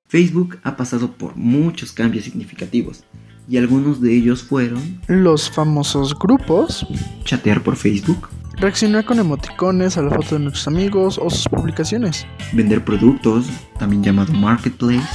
Facebook 0.10 0.58
ha 0.64 0.78
pasado 0.78 1.14
por 1.18 1.36
muchos 1.36 1.92
cambios 1.92 2.24
significativos 2.26 3.04
y 3.48 3.58
algunos 3.58 4.02
de 4.02 4.16
ellos 4.16 4.44
fueron 4.44 5.00
Los 5.08 5.50
famosos 5.50 6.18
grupos, 6.18 6.86
chatear 7.24 7.64
por 7.64 7.76
Facebook, 7.76 8.30
reaccionar 8.58 9.06
con 9.06 9.20
emoticones 9.20 9.98
a 9.98 10.02
la 10.02 10.12
foto 10.12 10.36
de 10.36 10.40
nuestros 10.40 10.68
amigos 10.68 11.20
o 11.22 11.30
sus 11.30 11.48
publicaciones. 11.48 12.26
vender 12.54 12.84
productos, 12.84 13.48
también 13.80 14.04
llamado 14.04 14.34
marketplace, 14.34 15.08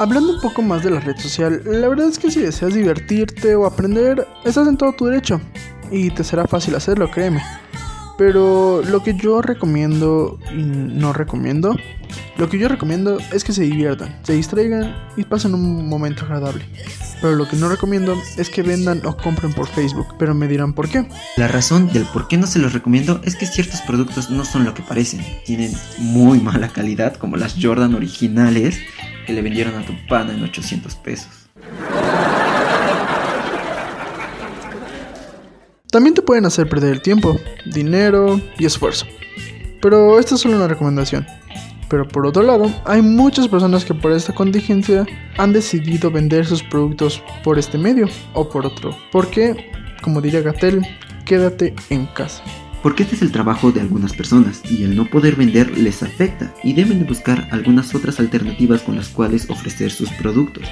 Hablando 0.00 0.32
un 0.32 0.40
poco 0.40 0.62
más 0.62 0.82
de 0.82 0.90
la 0.90 1.00
red 1.00 1.18
social, 1.18 1.60
la 1.66 1.86
verdad 1.86 2.08
es 2.08 2.18
que 2.18 2.30
si 2.30 2.40
deseas 2.40 2.72
divertirte 2.72 3.54
o 3.54 3.66
aprender, 3.66 4.26
estás 4.46 4.66
en 4.66 4.78
todo 4.78 4.94
tu 4.94 5.04
derecho. 5.04 5.42
Y 5.90 6.08
te 6.10 6.24
será 6.24 6.46
fácil 6.46 6.74
hacerlo, 6.74 7.10
créeme. 7.10 7.42
Pero 8.16 8.80
lo 8.82 9.02
que 9.02 9.14
yo 9.14 9.42
recomiendo 9.42 10.38
y 10.56 10.62
no 10.62 11.12
recomiendo, 11.12 11.76
lo 12.38 12.48
que 12.48 12.58
yo 12.58 12.68
recomiendo 12.68 13.18
es 13.30 13.44
que 13.44 13.52
se 13.52 13.64
diviertan, 13.64 14.18
se 14.22 14.32
distraigan 14.32 14.96
y 15.18 15.24
pasen 15.24 15.52
un 15.52 15.86
momento 15.86 16.24
agradable. 16.24 16.64
Pero 17.20 17.36
lo 17.36 17.46
que 17.48 17.56
no 17.56 17.68
recomiendo 17.68 18.20
es 18.36 18.48
que 18.48 18.62
vendan 18.62 19.04
o 19.04 19.16
compren 19.16 19.52
por 19.52 19.68
Facebook, 19.68 20.14
pero 20.18 20.34
me 20.34 20.48
dirán 20.48 20.72
por 20.72 20.88
qué. 20.88 21.06
La 21.36 21.48
razón 21.48 21.92
del 21.92 22.04
por 22.04 22.28
qué 22.28 22.38
no 22.38 22.46
se 22.46 22.58
los 22.58 22.72
recomiendo 22.72 23.20
es 23.24 23.36
que 23.36 23.46
ciertos 23.46 23.80
productos 23.82 24.30
no 24.30 24.44
son 24.44 24.64
lo 24.64 24.72
que 24.74 24.82
parecen. 24.82 25.24
Tienen 25.44 25.72
muy 25.98 26.40
mala 26.40 26.68
calidad, 26.68 27.16
como 27.16 27.36
las 27.36 27.56
Jordan 27.60 27.94
originales 27.94 28.78
que 29.26 29.32
le 29.32 29.42
vendieron 29.42 29.74
a 29.74 29.84
tu 29.84 29.92
pana 30.08 30.32
en 30.32 30.42
800 30.42 30.94
pesos. 30.96 31.28
También 35.90 36.14
te 36.14 36.22
pueden 36.22 36.46
hacer 36.46 36.68
perder 36.68 36.92
el 36.92 37.02
tiempo, 37.02 37.38
dinero 37.66 38.40
y 38.58 38.64
esfuerzo. 38.64 39.06
Pero 39.82 40.20
esta 40.20 40.36
es 40.36 40.40
solo 40.40 40.56
una 40.56 40.68
recomendación. 40.68 41.26
Pero 41.90 42.06
por 42.06 42.24
otro 42.24 42.44
lado, 42.44 42.72
hay 42.84 43.02
muchas 43.02 43.48
personas 43.48 43.84
que 43.84 43.94
por 43.94 44.12
esta 44.12 44.32
contingencia 44.32 45.04
han 45.36 45.52
decidido 45.52 46.10
vender 46.10 46.46
sus 46.46 46.62
productos 46.62 47.20
por 47.42 47.58
este 47.58 47.76
medio 47.76 48.08
o 48.32 48.48
por 48.48 48.64
otro. 48.64 48.96
Porque, 49.10 49.72
como 50.00 50.20
diría 50.20 50.40
Gatel, 50.40 50.86
quédate 51.26 51.74
en 51.90 52.06
casa. 52.06 52.44
Porque 52.80 53.02
este 53.02 53.16
es 53.16 53.22
el 53.22 53.32
trabajo 53.32 53.72
de 53.72 53.80
algunas 53.80 54.12
personas 54.12 54.62
y 54.70 54.84
el 54.84 54.94
no 54.94 55.04
poder 55.04 55.34
vender 55.34 55.76
les 55.76 56.02
afecta 56.04 56.54
y 56.62 56.72
deben 56.74 57.00
de 57.00 57.04
buscar 57.04 57.48
algunas 57.50 57.92
otras 57.92 58.20
alternativas 58.20 58.82
con 58.82 58.94
las 58.94 59.08
cuales 59.08 59.50
ofrecer 59.50 59.90
sus 59.90 60.10
productos. 60.12 60.64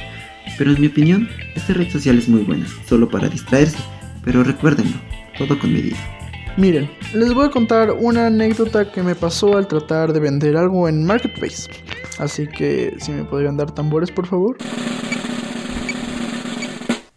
Pero 0.56 0.70
en 0.70 0.80
mi 0.80 0.86
opinión, 0.86 1.28
esta 1.56 1.74
red 1.74 1.90
social 1.90 2.16
es 2.16 2.28
muy 2.28 2.42
buena, 2.42 2.66
solo 2.86 3.08
para 3.08 3.28
distraerse, 3.28 3.78
pero 4.24 4.44
recuérdenlo, 4.44 4.96
todo 5.36 5.58
con 5.58 5.72
medida. 5.72 6.17
Miren, 6.56 6.90
les 7.14 7.32
voy 7.34 7.46
a 7.46 7.50
contar 7.50 7.92
una 7.92 8.26
anécdota 8.26 8.90
que 8.90 9.02
me 9.02 9.14
pasó 9.14 9.56
al 9.56 9.68
tratar 9.68 10.12
de 10.12 10.20
vender 10.20 10.56
algo 10.56 10.88
en 10.88 11.04
Marketplace. 11.04 11.70
Así 12.18 12.46
que 12.46 12.96
si 12.98 13.12
me 13.12 13.24
podrían 13.24 13.56
dar 13.56 13.70
tambores, 13.70 14.10
por 14.10 14.26
favor. 14.26 14.56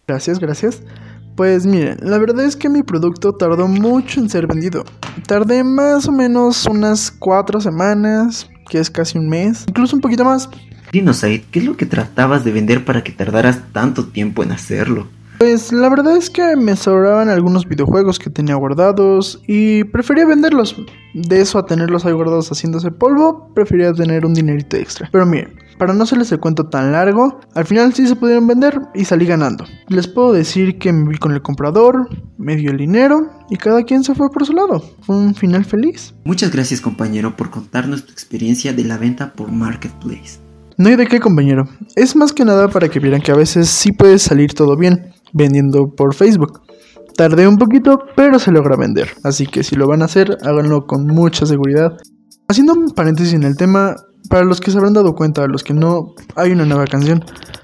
Gracias, 0.07 0.39
gracias. 0.39 0.83
Pues 1.35 1.65
miren, 1.65 1.97
la 2.01 2.17
verdad 2.19 2.45
es 2.45 2.55
que 2.55 2.69
mi 2.69 2.83
producto 2.83 3.33
tardó 3.33 3.67
mucho 3.67 4.19
en 4.19 4.29
ser 4.29 4.45
vendido. 4.45 4.83
Tardé 5.27 5.63
más 5.63 6.07
o 6.07 6.11
menos 6.11 6.65
unas 6.67 7.09
cuatro 7.09 7.61
semanas, 7.61 8.49
que 8.69 8.79
es 8.79 8.89
casi 8.89 9.17
un 9.17 9.29
mes, 9.29 9.65
incluso 9.67 9.95
un 9.95 10.01
poquito 10.01 10.25
más. 10.25 10.49
Dinos, 10.91 11.21
¿qué 11.21 11.45
es 11.53 11.63
lo 11.63 11.77
que 11.77 11.85
tratabas 11.85 12.43
de 12.43 12.51
vender 12.51 12.83
para 12.83 13.03
que 13.03 13.11
tardaras 13.13 13.61
tanto 13.71 14.07
tiempo 14.07 14.43
en 14.43 14.51
hacerlo? 14.51 15.07
Pues 15.41 15.71
la 15.71 15.89
verdad 15.89 16.17
es 16.17 16.29
que 16.29 16.55
me 16.55 16.75
sobraban 16.75 17.27
algunos 17.27 17.67
videojuegos 17.67 18.19
que 18.19 18.29
tenía 18.29 18.53
guardados 18.53 19.41
y 19.47 19.83
prefería 19.85 20.23
venderlos. 20.23 20.75
De 21.15 21.41
eso 21.41 21.57
a 21.57 21.65
tenerlos 21.65 22.05
ahí 22.05 22.13
guardados 22.13 22.49
haciéndose 22.51 22.91
polvo, 22.91 23.51
prefería 23.55 23.91
tener 23.91 24.23
un 24.23 24.35
dinerito 24.35 24.77
extra. 24.77 25.09
Pero 25.11 25.25
miren, 25.25 25.55
para 25.79 25.95
no 25.95 26.03
hacerles 26.03 26.31
el 26.31 26.39
cuento 26.39 26.69
tan 26.69 26.91
largo, 26.91 27.39
al 27.55 27.65
final 27.65 27.91
sí 27.91 28.05
se 28.05 28.15
pudieron 28.15 28.45
vender 28.45 28.81
y 28.93 29.03
salí 29.03 29.25
ganando. 29.25 29.65
Les 29.87 30.07
puedo 30.07 30.31
decir 30.31 30.77
que 30.77 30.93
me 30.93 31.09
vi 31.09 31.17
con 31.17 31.31
el 31.31 31.41
comprador, 31.41 32.07
me 32.37 32.55
dio 32.55 32.69
el 32.69 32.77
dinero 32.77 33.27
y 33.49 33.57
cada 33.57 33.81
quien 33.81 34.03
se 34.03 34.13
fue 34.13 34.29
por 34.29 34.45
su 34.45 34.53
lado. 34.53 34.83
Fue 35.01 35.15
un 35.15 35.33
final 35.33 35.65
feliz. 35.65 36.13
Muchas 36.23 36.51
gracias 36.51 36.81
compañero 36.81 37.35
por 37.35 37.49
contarnos 37.49 38.05
tu 38.05 38.11
experiencia 38.11 38.73
de 38.73 38.83
la 38.83 38.99
venta 38.99 39.33
por 39.33 39.51
Marketplace. 39.51 40.39
No 40.77 40.89
hay 40.89 40.97
de 40.97 41.07
qué 41.07 41.19
compañero, 41.19 41.67
es 41.95 42.15
más 42.15 42.31
que 42.31 42.45
nada 42.45 42.67
para 42.67 42.89
que 42.89 42.99
vieran 42.99 43.21
que 43.21 43.31
a 43.31 43.35
veces 43.35 43.69
sí 43.69 43.91
puede 43.91 44.19
salir 44.19 44.53
todo 44.53 44.77
bien 44.77 45.13
vendiendo 45.33 45.93
por 45.95 46.13
Facebook. 46.13 46.61
Tardé 47.15 47.47
un 47.47 47.57
poquito, 47.57 47.99
pero 48.15 48.39
se 48.39 48.51
logra 48.51 48.75
vender. 48.75 49.09
Así 49.23 49.45
que 49.45 49.63
si 49.63 49.75
lo 49.75 49.87
van 49.87 50.01
a 50.01 50.05
hacer, 50.05 50.37
háganlo 50.43 50.85
con 50.87 51.05
mucha 51.05 51.45
seguridad. 51.45 51.97
Haciendo 52.47 52.73
un 52.73 52.91
paréntesis 52.91 53.33
en 53.33 53.43
el 53.43 53.55
tema, 53.55 53.95
para 54.29 54.45
los 54.45 54.61
que 54.61 54.71
se 54.71 54.77
habrán 54.77 54.93
dado 54.93 55.13
cuenta, 55.13 55.45
los 55.47 55.63
que 55.63 55.73
no, 55.73 56.13
hay 56.35 56.51
una 56.51 56.65
nueva 56.65 56.85
canción. 56.85 57.23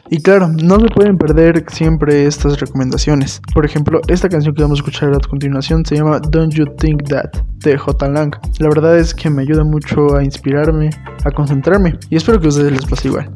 Y 0.10 0.22
claro, 0.22 0.48
no 0.48 0.80
se 0.80 0.88
pueden 0.88 1.18
perder 1.18 1.66
siempre 1.70 2.26
estas 2.26 2.60
recomendaciones. 2.60 3.42
Por 3.54 3.66
ejemplo, 3.66 4.00
esta 4.08 4.30
canción 4.30 4.56
que 4.56 4.62
vamos 4.62 4.80
a 4.80 4.82
escuchar 4.82 5.14
a 5.14 5.20
continuación 5.20 5.86
se 5.86 5.96
llama 5.96 6.20
Don't 6.20 6.54
You 6.54 6.66
Think 6.78 7.10
That 7.10 7.32
de 7.64 7.78
J. 7.78 8.08
Lang. 8.10 8.34
La 8.60 8.70
verdad 8.70 8.98
es 8.98 9.14
que 9.14 9.30
me 9.30 9.42
ayuda 9.42 9.64
mucho 9.64 10.16
a 10.16 10.24
inspirarme, 10.24 10.90
a 11.26 11.32
concentrarme. 11.32 11.98
Y 12.10 12.16
espero 12.16 12.40
que 12.40 12.48
a 12.48 12.50
ustedes 12.50 12.72
les 12.72 12.86
pase 12.86 13.10
igual. 13.10 13.30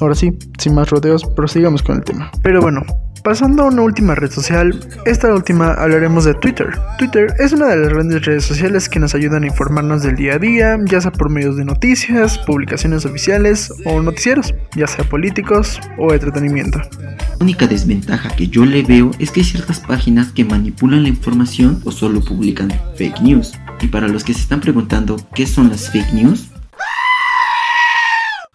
Ahora 0.00 0.14
sí, 0.14 0.36
sin 0.58 0.74
más 0.74 0.90
rodeos, 0.90 1.24
prosigamos 1.24 1.82
con 1.82 1.96
el 1.96 2.04
tema. 2.04 2.30
Pero 2.42 2.60
bueno, 2.60 2.82
Pasando 3.26 3.64
a 3.64 3.66
una 3.66 3.82
última 3.82 4.14
red 4.14 4.30
social, 4.30 4.78
esta 5.04 5.34
última 5.34 5.72
hablaremos 5.72 6.24
de 6.26 6.34
Twitter. 6.34 6.78
Twitter 6.96 7.34
es 7.40 7.52
una 7.52 7.66
de 7.66 7.76
las 7.76 7.88
grandes 7.88 8.24
redes 8.24 8.44
sociales 8.44 8.88
que 8.88 9.00
nos 9.00 9.16
ayudan 9.16 9.42
a 9.42 9.48
informarnos 9.48 10.04
del 10.04 10.14
día 10.14 10.34
a 10.34 10.38
día, 10.38 10.78
ya 10.84 11.00
sea 11.00 11.10
por 11.10 11.28
medios 11.28 11.56
de 11.56 11.64
noticias, 11.64 12.38
publicaciones 12.38 13.04
oficiales 13.04 13.72
o 13.84 14.00
noticieros, 14.00 14.54
ya 14.76 14.86
sea 14.86 15.04
políticos 15.08 15.80
o 15.98 16.14
entretenimiento. 16.14 16.78
La 16.78 17.36
única 17.40 17.66
desventaja 17.66 18.28
que 18.36 18.46
yo 18.46 18.64
le 18.64 18.84
veo 18.84 19.10
es 19.18 19.32
que 19.32 19.40
hay 19.40 19.46
ciertas 19.46 19.80
páginas 19.80 20.30
que 20.30 20.44
manipulan 20.44 21.02
la 21.02 21.08
información 21.08 21.80
o 21.82 21.90
solo 21.90 22.20
publican 22.20 22.72
fake 22.94 23.22
news. 23.22 23.54
Y 23.80 23.88
para 23.88 24.06
los 24.06 24.22
que 24.22 24.34
se 24.34 24.42
están 24.42 24.60
preguntando 24.60 25.16
qué 25.34 25.48
son 25.48 25.68
las 25.68 25.90
fake 25.90 26.12
news, 26.12 26.52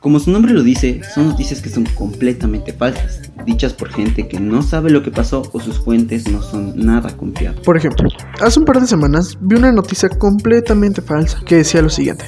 como 0.02 0.20
su 0.20 0.32
nombre 0.32 0.52
lo 0.52 0.64
dice, 0.64 1.00
son 1.14 1.30
noticias 1.30 1.62
que 1.62 1.70
son 1.70 1.86
completamente 1.86 2.74
falsas, 2.74 3.22
dichas 3.46 3.72
por 3.72 3.90
gente 3.90 4.28
que 4.28 4.40
no 4.40 4.64
sabe 4.64 4.90
lo 4.90 5.04
que 5.04 5.12
pasó 5.12 5.44
o 5.54 5.60
sus 5.60 5.78
fuentes 5.78 6.28
no 6.28 6.42
son 6.42 6.74
nada 6.76 7.16
confiables. 7.16 7.64
Por 7.64 7.78
ejemplo, 7.78 8.10
hace 8.42 8.60
un 8.60 8.66
par 8.66 8.82
de 8.82 8.88
semanas 8.88 9.38
vi 9.40 9.58
una 9.58 9.72
noticia 9.72 10.10
completamente 10.10 11.04
falsa 11.04 11.40
que 11.46 11.58
decía 11.58 11.84
lo 11.84 11.90
siguiente. 11.92 12.26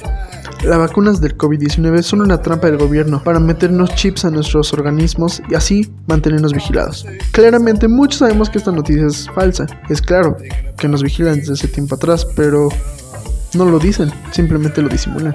Las 0.62 0.78
vacunas 0.78 1.20
del 1.20 1.36
COVID-19 1.36 2.02
son 2.02 2.20
una 2.20 2.40
trampa 2.40 2.68
del 2.68 2.78
gobierno 2.78 3.20
para 3.24 3.40
meternos 3.40 3.92
chips 3.96 4.24
a 4.24 4.30
nuestros 4.30 4.72
organismos 4.72 5.42
y 5.50 5.56
así 5.56 5.90
mantenernos 6.06 6.52
vigilados. 6.52 7.04
Claramente 7.32 7.88
muchos 7.88 8.20
sabemos 8.20 8.48
que 8.50 8.58
esta 8.58 8.70
noticia 8.70 9.06
es 9.06 9.28
falsa. 9.34 9.66
Es 9.90 10.00
claro 10.00 10.36
que 10.78 10.86
nos 10.86 11.02
vigilan 11.02 11.40
desde 11.40 11.54
ese 11.54 11.68
tiempo 11.68 11.96
atrás, 11.96 12.24
pero 12.36 12.68
no 13.54 13.64
lo 13.64 13.80
dicen, 13.80 14.12
simplemente 14.30 14.80
lo 14.80 14.88
disimulan. 14.88 15.34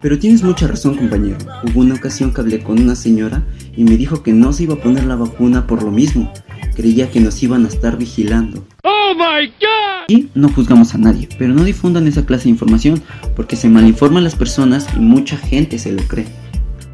Pero 0.00 0.18
tienes 0.18 0.42
mucha 0.42 0.66
razón, 0.66 0.96
compañero. 0.96 1.36
Hubo 1.64 1.80
una 1.80 1.94
ocasión 1.94 2.32
que 2.32 2.40
hablé 2.40 2.62
con 2.62 2.80
una 2.80 2.94
señora 2.94 3.42
y 3.76 3.84
me 3.84 3.98
dijo 3.98 4.22
que 4.22 4.32
no 4.32 4.52
se 4.52 4.62
iba 4.62 4.74
a 4.74 4.80
poner 4.80 5.04
la 5.04 5.16
vacuna 5.16 5.66
por 5.66 5.82
lo 5.82 5.90
mismo. 5.90 6.32
Creía 6.74 7.10
que 7.10 7.20
nos 7.20 7.42
iban 7.42 7.66
a 7.66 7.68
estar 7.68 7.98
vigilando. 7.98 8.64
¡Oh 8.84 9.12
my 9.14 9.46
god! 9.46 10.08
Y 10.08 10.30
no 10.34 10.48
juzgamos 10.48 10.94
a 10.94 10.98
nadie, 10.98 11.28
pero 11.38 11.52
no 11.52 11.64
difundan 11.64 12.06
esa 12.08 12.24
clase 12.24 12.44
de 12.44 12.50
información 12.50 13.02
porque 13.36 13.56
se 13.56 13.68
malinforman 13.68 14.24
las 14.24 14.36
personas 14.36 14.86
y 14.96 15.00
mucha 15.00 15.36
gente 15.36 15.78
se 15.78 15.92
lo 15.92 16.02
cree. 16.04 16.26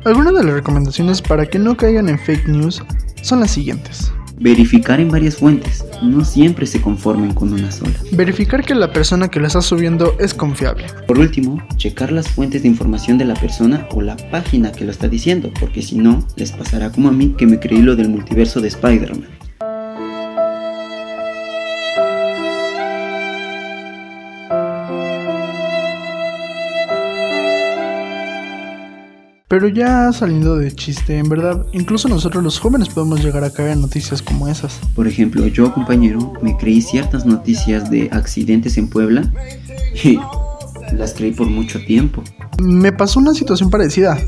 Algunas 0.05 0.35
de 0.35 0.43
las 0.45 0.55
recomendaciones 0.55 1.23
para 1.23 1.47
que 1.47 1.61
no 1.61 1.77
caigan 1.77 2.09
en 2.09 2.19
fake 2.19 2.49
news 2.49 2.83
son 3.23 3.41
las 3.41 3.53
siguientes. 3.53 4.13
Verificar 4.38 5.00
en 5.00 5.11
varias 5.11 5.37
fuentes, 5.37 5.85
no 6.02 6.25
siempre 6.25 6.66
se 6.66 6.81
conformen 6.81 7.33
con 7.33 7.52
una 7.52 7.71
sola. 7.73 7.95
Verificar 8.12 8.62
que 8.64 8.75
la 8.75 8.93
persona 8.93 9.28
que 9.28 9.40
la 9.40 9.47
está 9.47 9.62
subiendo 9.62 10.14
es 10.19 10.35
confiable. 10.35 10.87
Por 11.07 11.19
último, 11.19 11.66
checar 11.76 12.12
las 12.12 12.28
fuentes 12.28 12.62
de 12.62 12.69
información 12.69 13.16
de 13.16 13.25
la 13.25 13.35
persona 13.35 13.88
o 13.93 14.02
la 14.02 14.16
página 14.31 14.73
que 14.73 14.85
lo 14.85 14.90
está 14.90 15.09
diciendo, 15.09 15.50
porque 15.59 15.81
si 15.81 15.97
no, 15.97 16.26
les 16.37 16.52
pasará 16.52 16.90
como 16.93 17.09
a 17.09 17.12
mí 17.12 17.35
que 17.38 17.47
me 17.47 17.59
creí 17.59 17.81
lo 17.81 17.97
del 17.97 18.11
multiverso 18.11 18.61
de 18.61 18.69
Spider-Man. 18.69 19.26
Pero 29.59 29.69
ya 29.69 30.13
saliendo 30.13 30.57
de 30.57 30.71
chiste, 30.71 31.17
en 31.17 31.31
verdad, 31.31 31.65
incluso 31.73 32.09
nosotros 32.09 32.45
los 32.45 32.59
jóvenes 32.59 32.91
podemos 32.91 33.25
llegar 33.25 33.43
a 33.43 33.49
caer 33.49 33.71
en 33.71 33.81
noticias 33.81 34.21
como 34.21 34.49
esas. 34.49 34.79
Por 34.95 35.09
ejemplo, 35.09 35.47
yo, 35.47 35.73
compañero, 35.73 36.35
me 36.43 36.55
creí 36.59 36.83
ciertas 36.83 37.25
noticias 37.25 37.91
de 37.91 38.11
accidentes 38.13 38.77
en 38.77 38.87
Puebla 38.87 39.33
y 40.05 40.19
las 40.95 41.15
creí 41.15 41.33
por 41.33 41.47
mucho 41.49 41.83
tiempo. 41.87 42.23
Me 42.61 42.93
pasó 42.93 43.19
una 43.19 43.33
situación 43.33 43.71
parecida, 43.71 44.19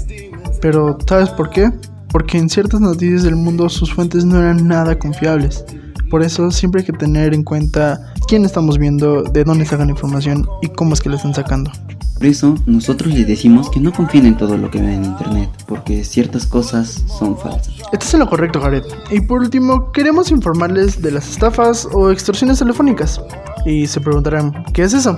pero 0.62 0.96
¿sabes 1.06 1.28
por 1.28 1.50
qué? 1.50 1.70
Porque 2.10 2.38
en 2.38 2.48
ciertas 2.48 2.80
noticias 2.80 3.22
del 3.22 3.36
mundo 3.36 3.68
sus 3.68 3.92
fuentes 3.92 4.24
no 4.24 4.38
eran 4.38 4.66
nada 4.66 4.98
confiables. 4.98 5.62
Por 6.08 6.22
eso 6.22 6.50
siempre 6.50 6.80
hay 6.80 6.86
que 6.86 6.94
tener 6.94 7.34
en 7.34 7.44
cuenta 7.44 8.14
quién 8.28 8.46
estamos 8.46 8.78
viendo, 8.78 9.24
de 9.24 9.44
dónde 9.44 9.66
sacan 9.66 9.90
información 9.90 10.48
y 10.62 10.68
cómo 10.68 10.94
es 10.94 11.02
que 11.02 11.10
la 11.10 11.16
están 11.16 11.34
sacando. 11.34 11.70
Por 12.18 12.26
eso 12.26 12.56
nosotros 12.66 13.14
les 13.14 13.28
decimos 13.28 13.70
que 13.70 13.78
no 13.78 13.92
confíen 13.92 14.26
en 14.26 14.36
todo 14.36 14.56
lo 14.56 14.72
que 14.72 14.80
ven 14.80 14.90
en 14.90 15.04
internet, 15.04 15.50
porque 15.68 16.02
ciertas 16.02 16.46
cosas 16.46 17.04
son 17.06 17.38
falsas. 17.38 17.76
Estás 17.92 18.12
en 18.14 18.20
lo 18.20 18.28
correcto, 18.28 18.60
Jared. 18.60 18.82
Y 19.12 19.20
por 19.20 19.40
último, 19.40 19.92
queremos 19.92 20.32
informarles 20.32 21.00
de 21.00 21.12
las 21.12 21.30
estafas 21.30 21.86
o 21.92 22.10
extorsiones 22.10 22.58
telefónicas. 22.58 23.20
Y 23.64 23.86
se 23.86 24.00
preguntarán, 24.00 24.64
¿qué 24.72 24.82
es 24.82 24.94
eso? 24.94 25.16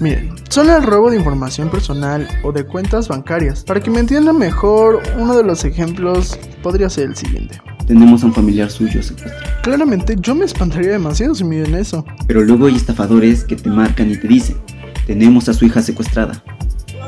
Miren, 0.00 0.34
son 0.48 0.68
el 0.70 0.82
robo 0.82 1.10
de 1.10 1.18
información 1.18 1.70
personal 1.70 2.26
o 2.42 2.50
de 2.50 2.66
cuentas 2.66 3.06
bancarias. 3.06 3.62
Para 3.62 3.80
que 3.80 3.90
me 3.90 4.00
entiendan 4.00 4.36
mejor, 4.36 5.00
uno 5.18 5.36
de 5.36 5.44
los 5.44 5.64
ejemplos 5.64 6.36
podría 6.64 6.90
ser 6.90 7.10
el 7.10 7.16
siguiente. 7.16 7.60
Tenemos 7.86 8.24
a 8.24 8.26
un 8.26 8.32
familiar 8.32 8.70
suyo 8.72 9.04
secuestrado. 9.04 9.62
Claramente, 9.62 10.16
yo 10.18 10.34
me 10.34 10.46
espantaría 10.46 10.90
demasiado 10.90 11.32
si 11.32 11.44
me 11.44 11.56
dieran 11.56 11.74
eso. 11.74 12.04
Pero 12.26 12.42
luego 12.42 12.66
hay 12.66 12.74
estafadores 12.74 13.44
que 13.44 13.54
te 13.54 13.68
marcan 13.68 14.10
y 14.10 14.16
te 14.16 14.26
dicen, 14.26 14.56
tenemos 15.06 15.48
a 15.48 15.54
su 15.54 15.64
hija 15.64 15.82
secuestrada. 15.82 16.42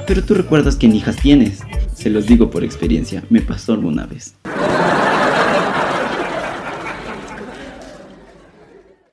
Pero 0.07 0.25
tú 0.25 0.35
recuerdas 0.35 0.77
que 0.77 0.87
hijas 0.87 1.17
tienes. 1.17 1.61
Se 1.95 2.11
los 2.11 2.27
digo 2.27 2.51
por 2.51 2.65
experiencia, 2.65 3.23
me 3.31 3.41
pasó 3.41 3.73
alguna 3.73 4.07
vez. 4.07 4.35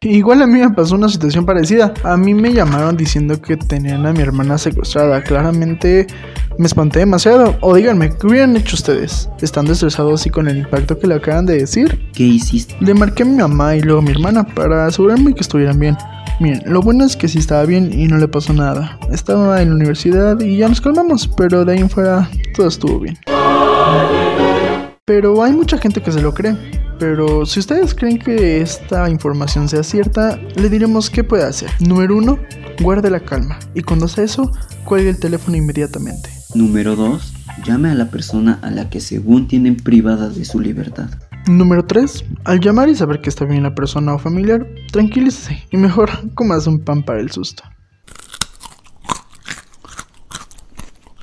Igual 0.02 0.42
a 0.42 0.48
mí 0.48 0.60
me 0.60 0.70
pasó 0.72 0.96
una 0.96 1.10
situación 1.10 1.46
parecida. 1.46 1.94
A 2.04 2.16
mí 2.16 2.34
me 2.34 2.54
llamaron 2.54 2.96
diciendo 2.96 3.42
que 3.42 3.58
tenían 3.58 4.06
a 4.06 4.14
mi 4.14 4.22
hermana 4.22 4.58
secuestrada. 4.58 5.22
Claramente 5.22 6.08
me 6.60 6.68
espanté 6.68 7.00
demasiado. 7.00 7.56
O 7.62 7.74
díganme, 7.74 8.14
¿qué 8.16 8.28
hubieran 8.28 8.56
hecho 8.58 8.76
ustedes? 8.76 9.30
Estando 9.42 9.72
estresados 9.72 10.26
y 10.26 10.30
con 10.30 10.50
el 10.50 10.58
impacto 10.58 11.00
que 11.00 11.08
le 11.08 11.16
acaban 11.16 11.46
de 11.46 11.58
decir. 11.58 12.12
¿Qué 12.14 12.24
hiciste? 12.24 12.76
Le 12.82 12.94
marqué 12.94 13.24
a 13.24 13.26
mi 13.26 13.38
mamá 13.38 13.78
y 13.78 13.82
luego 13.82 14.00
a 14.00 14.02
mi 14.04 14.12
hermana 14.12 14.46
para 14.46 14.86
asegurarme 14.86 15.34
que 15.34 15.40
estuvieran 15.40 15.80
bien. 15.80 15.98
Miren, 16.42 16.62
lo 16.66 16.82
bueno 16.82 17.06
es 17.06 17.16
que 17.16 17.30
sí 17.30 17.40
estaba 17.40 17.64
bien 17.64 17.98
y 17.98 18.08
no 18.08 18.18
le 18.18 18.28
pasó 18.28 18.52
nada. 18.52 19.00
Estaba 19.10 19.62
en 19.62 19.70
la 19.70 19.76
universidad 19.76 20.38
y 20.42 20.58
ya 20.58 20.68
nos 20.68 20.82
calmamos, 20.82 21.30
pero 21.30 21.64
de 21.64 21.74
ahí 21.74 21.80
en 21.80 21.90
fuera 21.90 22.30
todo 22.54 22.68
estuvo 22.68 23.00
bien. 23.00 23.18
Pero 25.06 25.42
hay 25.42 25.54
mucha 25.54 25.78
gente 25.78 26.02
que 26.02 26.12
se 26.12 26.22
lo 26.22 26.34
cree. 26.34 26.58
Pero 27.00 27.46
si 27.46 27.62
ustedes 27.62 27.96
creen 27.96 28.20
que 28.20 28.60
esta 28.60 29.10
información 29.10 29.70
sea 29.70 29.84
cierta, 29.84 30.38
le 30.56 30.68
diremos 30.68 31.10
qué 31.10 31.24
puede 31.24 31.46
hacer. 31.46 31.70
Número 31.80 32.18
1. 32.18 32.38
Guarde 32.82 33.10
la 33.10 33.22
calma. 33.22 33.58
Y 33.74 33.82
cuando 33.82 34.08
hace 34.08 34.26
eso, 34.26 34.52
cuelgue 34.84 35.10
el 35.10 35.20
teléfono 35.20 35.56
inmediatamente. 35.56 36.39
Número 36.56 36.96
2. 36.96 37.34
Llame 37.64 37.90
a 37.90 37.94
la 37.94 38.10
persona 38.10 38.58
a 38.64 38.72
la 38.72 38.90
que 38.90 39.02
según 39.02 39.48
tienen 39.48 39.76
privada 39.76 40.30
de 40.30 40.46
su 40.46 40.60
libertad. 40.60 41.10
Número 41.48 41.86
3. 41.86 42.26
Al 42.44 42.60
llamar 42.60 42.90
y 42.90 42.96
saber 42.96 43.22
que 43.22 43.30
está 43.30 43.46
bien 43.46 43.64
la 43.64 43.76
persona 43.76 44.16
o 44.16 44.20
familiar, 44.20 44.68
tranquilícese 44.92 45.64
y 45.72 45.78
mejor 45.78 46.10
comas 46.34 46.66
un 46.66 46.80
pan 46.80 47.04
para 47.04 47.20
el 47.20 47.30
susto. 47.30 47.64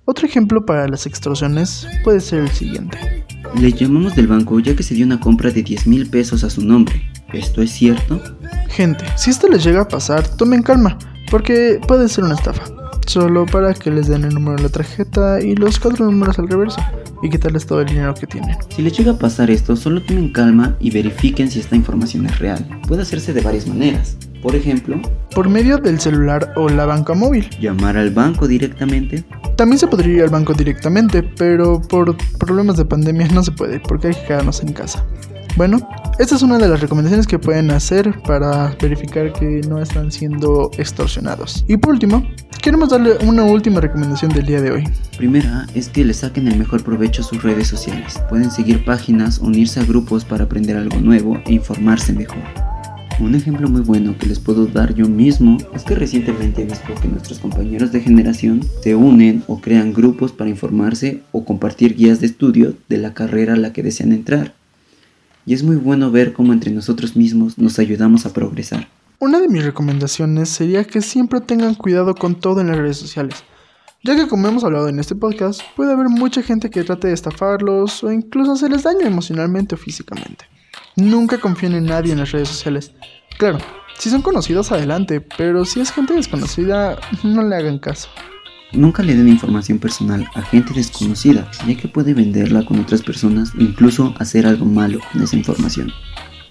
Otro 0.04 0.26
ejemplo 0.26 0.64
para 0.64 0.86
las 0.86 1.06
extorsiones 1.06 1.88
puede 2.04 2.20
ser 2.20 2.40
el 2.40 2.50
siguiente. 2.50 3.26
Le 3.58 3.72
llamamos 3.72 4.14
del 4.14 4.28
banco 4.28 4.60
ya 4.60 4.76
que 4.76 4.84
se 4.84 4.94
dio 4.94 5.04
una 5.04 5.18
compra 5.18 5.50
de 5.50 5.64
10 5.64 5.88
mil 5.88 6.08
pesos 6.08 6.44
a 6.44 6.50
su 6.50 6.64
nombre. 6.64 7.10
¿Esto 7.32 7.62
es 7.62 7.72
cierto? 7.72 8.22
Gente, 8.68 9.04
si 9.16 9.30
esto 9.30 9.48
les 9.48 9.64
llega 9.64 9.82
a 9.82 9.88
pasar, 9.88 10.28
tomen 10.36 10.62
calma, 10.62 10.96
porque 11.30 11.80
puede 11.86 12.08
ser 12.08 12.24
una 12.24 12.34
estafa. 12.34 12.64
Solo 13.06 13.46
para 13.46 13.72
que 13.72 13.90
les 13.90 14.08
den 14.08 14.24
el 14.24 14.34
número 14.34 14.56
de 14.56 14.64
la 14.64 14.68
tarjeta 14.68 15.40
y 15.40 15.54
los 15.54 15.78
cuatro 15.78 16.06
números 16.06 16.38
al 16.38 16.48
reverso 16.48 16.80
y 17.22 17.30
quitarles 17.30 17.64
todo 17.64 17.80
el 17.80 17.86
dinero 17.86 18.14
que 18.14 18.26
tienen. 18.26 18.56
Si 18.74 18.82
les 18.82 18.96
llega 18.98 19.12
a 19.12 19.18
pasar 19.18 19.50
esto, 19.50 19.76
solo 19.76 20.02
tomen 20.02 20.32
calma 20.32 20.76
y 20.80 20.90
verifiquen 20.90 21.50
si 21.50 21.60
esta 21.60 21.76
información 21.76 22.26
es 22.26 22.38
real. 22.38 22.66
Puede 22.88 23.02
hacerse 23.02 23.32
de 23.32 23.42
varias 23.42 23.66
maneras. 23.66 24.16
Por 24.42 24.54
ejemplo, 24.54 25.00
por 25.34 25.48
medio 25.48 25.78
del 25.78 25.98
celular 26.00 26.52
o 26.56 26.68
la 26.68 26.86
banca 26.86 27.14
móvil. 27.14 27.48
Llamar 27.60 27.96
al 27.96 28.10
banco 28.10 28.46
directamente. 28.46 29.24
También 29.56 29.78
se 29.78 29.86
podría 29.86 30.14
ir 30.14 30.22
al 30.22 30.28
banco 30.28 30.52
directamente, 30.52 31.22
pero 31.22 31.80
por 31.80 32.16
problemas 32.38 32.76
de 32.76 32.84
pandemia 32.84 33.28
no 33.34 33.42
se 33.42 33.52
puede 33.52 33.80
porque 33.80 34.08
hay 34.08 34.14
que 34.14 34.24
quedarnos 34.26 34.62
en 34.62 34.72
casa. 34.72 35.04
Bueno, 35.56 35.78
esta 36.18 36.34
es 36.34 36.42
una 36.42 36.58
de 36.58 36.68
las 36.68 36.82
recomendaciones 36.82 37.26
que 37.26 37.38
pueden 37.38 37.70
hacer 37.70 38.20
para 38.26 38.76
verificar 38.78 39.32
que 39.32 39.62
no 39.66 39.80
están 39.80 40.12
siendo 40.12 40.70
extorsionados. 40.76 41.64
Y 41.66 41.78
por 41.78 41.94
último, 41.94 42.28
queremos 42.60 42.90
darle 42.90 43.16
una 43.26 43.42
última 43.44 43.80
recomendación 43.80 44.30
del 44.32 44.44
día 44.44 44.60
de 44.60 44.72
hoy. 44.72 44.84
Primera 45.16 45.66
es 45.74 45.88
que 45.88 46.04
le 46.04 46.12
saquen 46.12 46.46
el 46.48 46.58
mejor 46.58 46.84
provecho 46.84 47.22
a 47.22 47.24
sus 47.24 47.42
redes 47.42 47.68
sociales. 47.68 48.20
Pueden 48.28 48.50
seguir 48.50 48.84
páginas, 48.84 49.38
unirse 49.38 49.80
a 49.80 49.84
grupos 49.84 50.26
para 50.26 50.44
aprender 50.44 50.76
algo 50.76 51.00
nuevo 51.00 51.38
e 51.46 51.54
informarse 51.54 52.12
mejor. 52.12 52.42
Un 53.18 53.34
ejemplo 53.34 53.66
muy 53.70 53.80
bueno 53.80 54.14
que 54.18 54.26
les 54.26 54.38
puedo 54.38 54.66
dar 54.66 54.94
yo 54.94 55.08
mismo 55.08 55.56
es 55.74 55.84
que 55.84 55.94
recientemente 55.94 56.60
he 56.60 56.66
visto 56.66 56.94
que 57.00 57.08
nuestros 57.08 57.38
compañeros 57.38 57.92
de 57.92 58.02
generación 58.02 58.60
se 58.82 58.94
unen 58.94 59.42
o 59.46 59.58
crean 59.62 59.94
grupos 59.94 60.32
para 60.32 60.50
informarse 60.50 61.22
o 61.32 61.46
compartir 61.46 61.96
guías 61.96 62.20
de 62.20 62.26
estudio 62.26 62.74
de 62.90 62.98
la 62.98 63.14
carrera 63.14 63.54
a 63.54 63.56
la 63.56 63.72
que 63.72 63.82
desean 63.82 64.12
entrar. 64.12 64.55
Y 65.46 65.54
es 65.54 65.62
muy 65.62 65.76
bueno 65.76 66.10
ver 66.10 66.32
cómo 66.32 66.52
entre 66.52 66.72
nosotros 66.72 67.16
mismos 67.16 67.56
nos 67.56 67.78
ayudamos 67.78 68.26
a 68.26 68.32
progresar. 68.32 68.88
Una 69.18 69.38
de 69.38 69.48
mis 69.48 69.64
recomendaciones 69.64 70.50
sería 70.50 70.84
que 70.84 71.00
siempre 71.00 71.40
tengan 71.40 71.74
cuidado 71.74 72.14
con 72.14 72.34
todo 72.34 72.60
en 72.60 72.66
las 72.66 72.76
redes 72.76 72.98
sociales, 72.98 73.44
ya 74.04 74.14
que 74.14 74.28
como 74.28 74.46
hemos 74.48 74.64
hablado 74.64 74.88
en 74.88 74.98
este 74.98 75.14
podcast, 75.14 75.62
puede 75.74 75.92
haber 75.92 76.08
mucha 76.08 76.42
gente 76.42 76.68
que 76.68 76.84
trate 76.84 77.08
de 77.08 77.14
estafarlos 77.14 78.04
o 78.04 78.12
incluso 78.12 78.52
hacerles 78.52 78.82
daño 78.82 79.06
emocionalmente 79.06 79.76
o 79.76 79.78
físicamente. 79.78 80.44
Nunca 80.96 81.38
confíen 81.38 81.74
en 81.74 81.86
nadie 81.86 82.12
en 82.12 82.18
las 82.18 82.32
redes 82.32 82.48
sociales. 82.48 82.92
Claro, 83.38 83.58
si 83.98 84.10
son 84.10 84.22
conocidos 84.22 84.72
adelante, 84.72 85.20
pero 85.20 85.64
si 85.64 85.80
es 85.80 85.92
gente 85.92 86.14
desconocida, 86.14 86.98
no 87.22 87.42
le 87.42 87.56
hagan 87.56 87.78
caso. 87.78 88.08
Nunca 88.76 89.02
le 89.02 89.16
den 89.16 89.28
información 89.28 89.78
personal 89.78 90.28
a 90.34 90.42
gente 90.42 90.74
desconocida, 90.74 91.50
ya 91.66 91.76
que 91.78 91.88
puede 91.88 92.12
venderla 92.12 92.62
con 92.66 92.78
otras 92.78 93.00
personas 93.00 93.54
o 93.54 93.62
incluso 93.62 94.14
hacer 94.18 94.46
algo 94.46 94.66
malo 94.66 94.98
con 95.10 95.22
esa 95.22 95.34
información. 95.34 95.90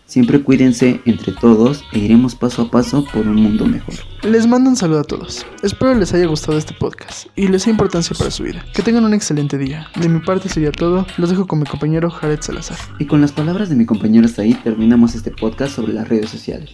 Siempre 0.08 0.42
cuídense 0.42 1.02
entre 1.06 1.34
todos 1.34 1.84
e 1.92 2.00
iremos 2.00 2.34
paso 2.34 2.64
a 2.64 2.72
paso 2.72 3.06
por 3.14 3.28
un 3.28 3.36
mundo 3.36 3.68
mejor. 3.68 3.94
Les 4.24 4.48
mando 4.48 4.72
un 4.72 4.76
saludo 4.76 5.02
a 5.02 5.04
todos. 5.04 5.46
Espero 5.62 5.94
les 5.94 6.16
haya 6.16 6.26
gustado 6.26 6.58
este 6.58 6.74
podcast 6.74 7.28
y 7.36 7.48
les 7.48 7.62
sea 7.64 7.72
importancia 7.72 8.16
para 8.18 8.32
su 8.32 8.44
vida. 8.44 8.66
Que 8.74 8.82
tengan 8.82 9.06
un 9.06 9.14
excelente 9.14 9.60
día. 9.60 9.88
De 10.00 10.10
mi 10.10 10.20
parte 10.20 10.50
sería 10.50 10.72
todo. 10.72 11.06
Los 11.18 11.30
dejo 11.30 11.46
con 11.46 11.60
mi 11.60 11.66
compañero 11.66 12.10
Jared 12.10 12.42
Salazar. 12.42 12.78
Y 12.98 13.06
con 13.06 13.22
las 13.22 13.34
palabras 13.34 13.70
de 13.70 13.76
mi 13.76 13.86
compañero 13.86 14.28
ahí 14.40 14.56
terminamos 14.64 15.14
este 15.14 15.30
podcast 15.30 15.76
sobre 15.76 15.94
las 15.94 16.08
redes 16.08 16.32
sociales. 16.32 16.72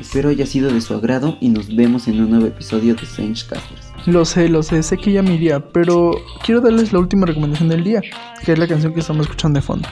Espero 0.00 0.30
haya 0.30 0.46
sido 0.46 0.72
de 0.72 0.80
su 0.80 0.94
agrado 0.94 1.36
y 1.40 1.50
nos 1.50 1.74
vemos 1.74 2.08
en 2.08 2.20
un 2.22 2.30
nuevo 2.30 2.46
episodio 2.46 2.94
de 2.94 3.02
Strange 3.02 3.44
Casters. 3.46 3.92
Lo 4.06 4.24
sé, 4.24 4.48
lo 4.48 4.62
sé, 4.62 4.82
sé 4.82 4.96
que 4.96 5.12
ya 5.12 5.22
me 5.22 5.34
iría, 5.34 5.60
pero 5.60 6.12
quiero 6.42 6.62
darles 6.62 6.92
la 6.92 7.00
última 7.00 7.26
recomendación 7.26 7.68
del 7.68 7.84
día, 7.84 8.00
que 8.44 8.52
es 8.52 8.58
la 8.58 8.66
canción 8.66 8.94
que 8.94 9.00
estamos 9.00 9.26
escuchando 9.26 9.60
de 9.60 9.62
fondo. 9.62 9.88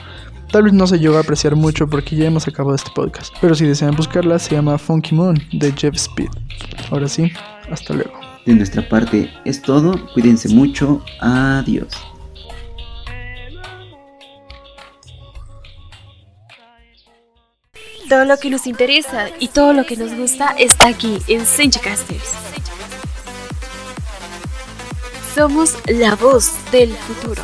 Tal 0.51 0.63
vez 0.63 0.73
no 0.73 0.87
se 0.87 0.97
llegó 0.97 1.17
a 1.17 1.19
apreciar 1.19 1.55
mucho 1.55 1.87
porque 1.87 2.15
ya 2.15 2.25
hemos 2.25 2.47
acabado 2.47 2.75
este 2.75 2.89
podcast, 2.95 3.35
pero 3.39 3.53
si 3.53 3.67
desean 3.67 3.95
buscarla 3.95 4.39
se 4.39 4.55
llama 4.55 4.79
Funky 4.79 5.13
Moon 5.13 5.37
de 5.53 5.71
Jeff 5.73 5.95
Speed. 5.95 6.29
Ahora 6.89 7.07
sí, 7.07 7.31
hasta 7.71 7.93
luego. 7.93 8.19
De 8.47 8.55
nuestra 8.55 8.89
parte 8.89 9.29
es 9.45 9.61
todo, 9.61 9.93
cuídense 10.15 10.49
mucho, 10.49 11.03
adiós. 11.19 11.89
Todo 18.09 18.25
lo 18.25 18.37
que 18.37 18.49
nos 18.49 18.65
interesa 18.65 19.29
y 19.37 19.49
todo 19.49 19.71
lo 19.71 19.85
que 19.85 19.95
nos 19.95 20.15
gusta 20.15 20.55
está 20.57 20.87
aquí 20.87 21.19
en 21.27 21.45
Senchcasters. 21.45 22.23
Somos 25.35 25.75
la 25.85 26.15
voz 26.15 26.49
del 26.71 26.91
futuro. 26.95 27.43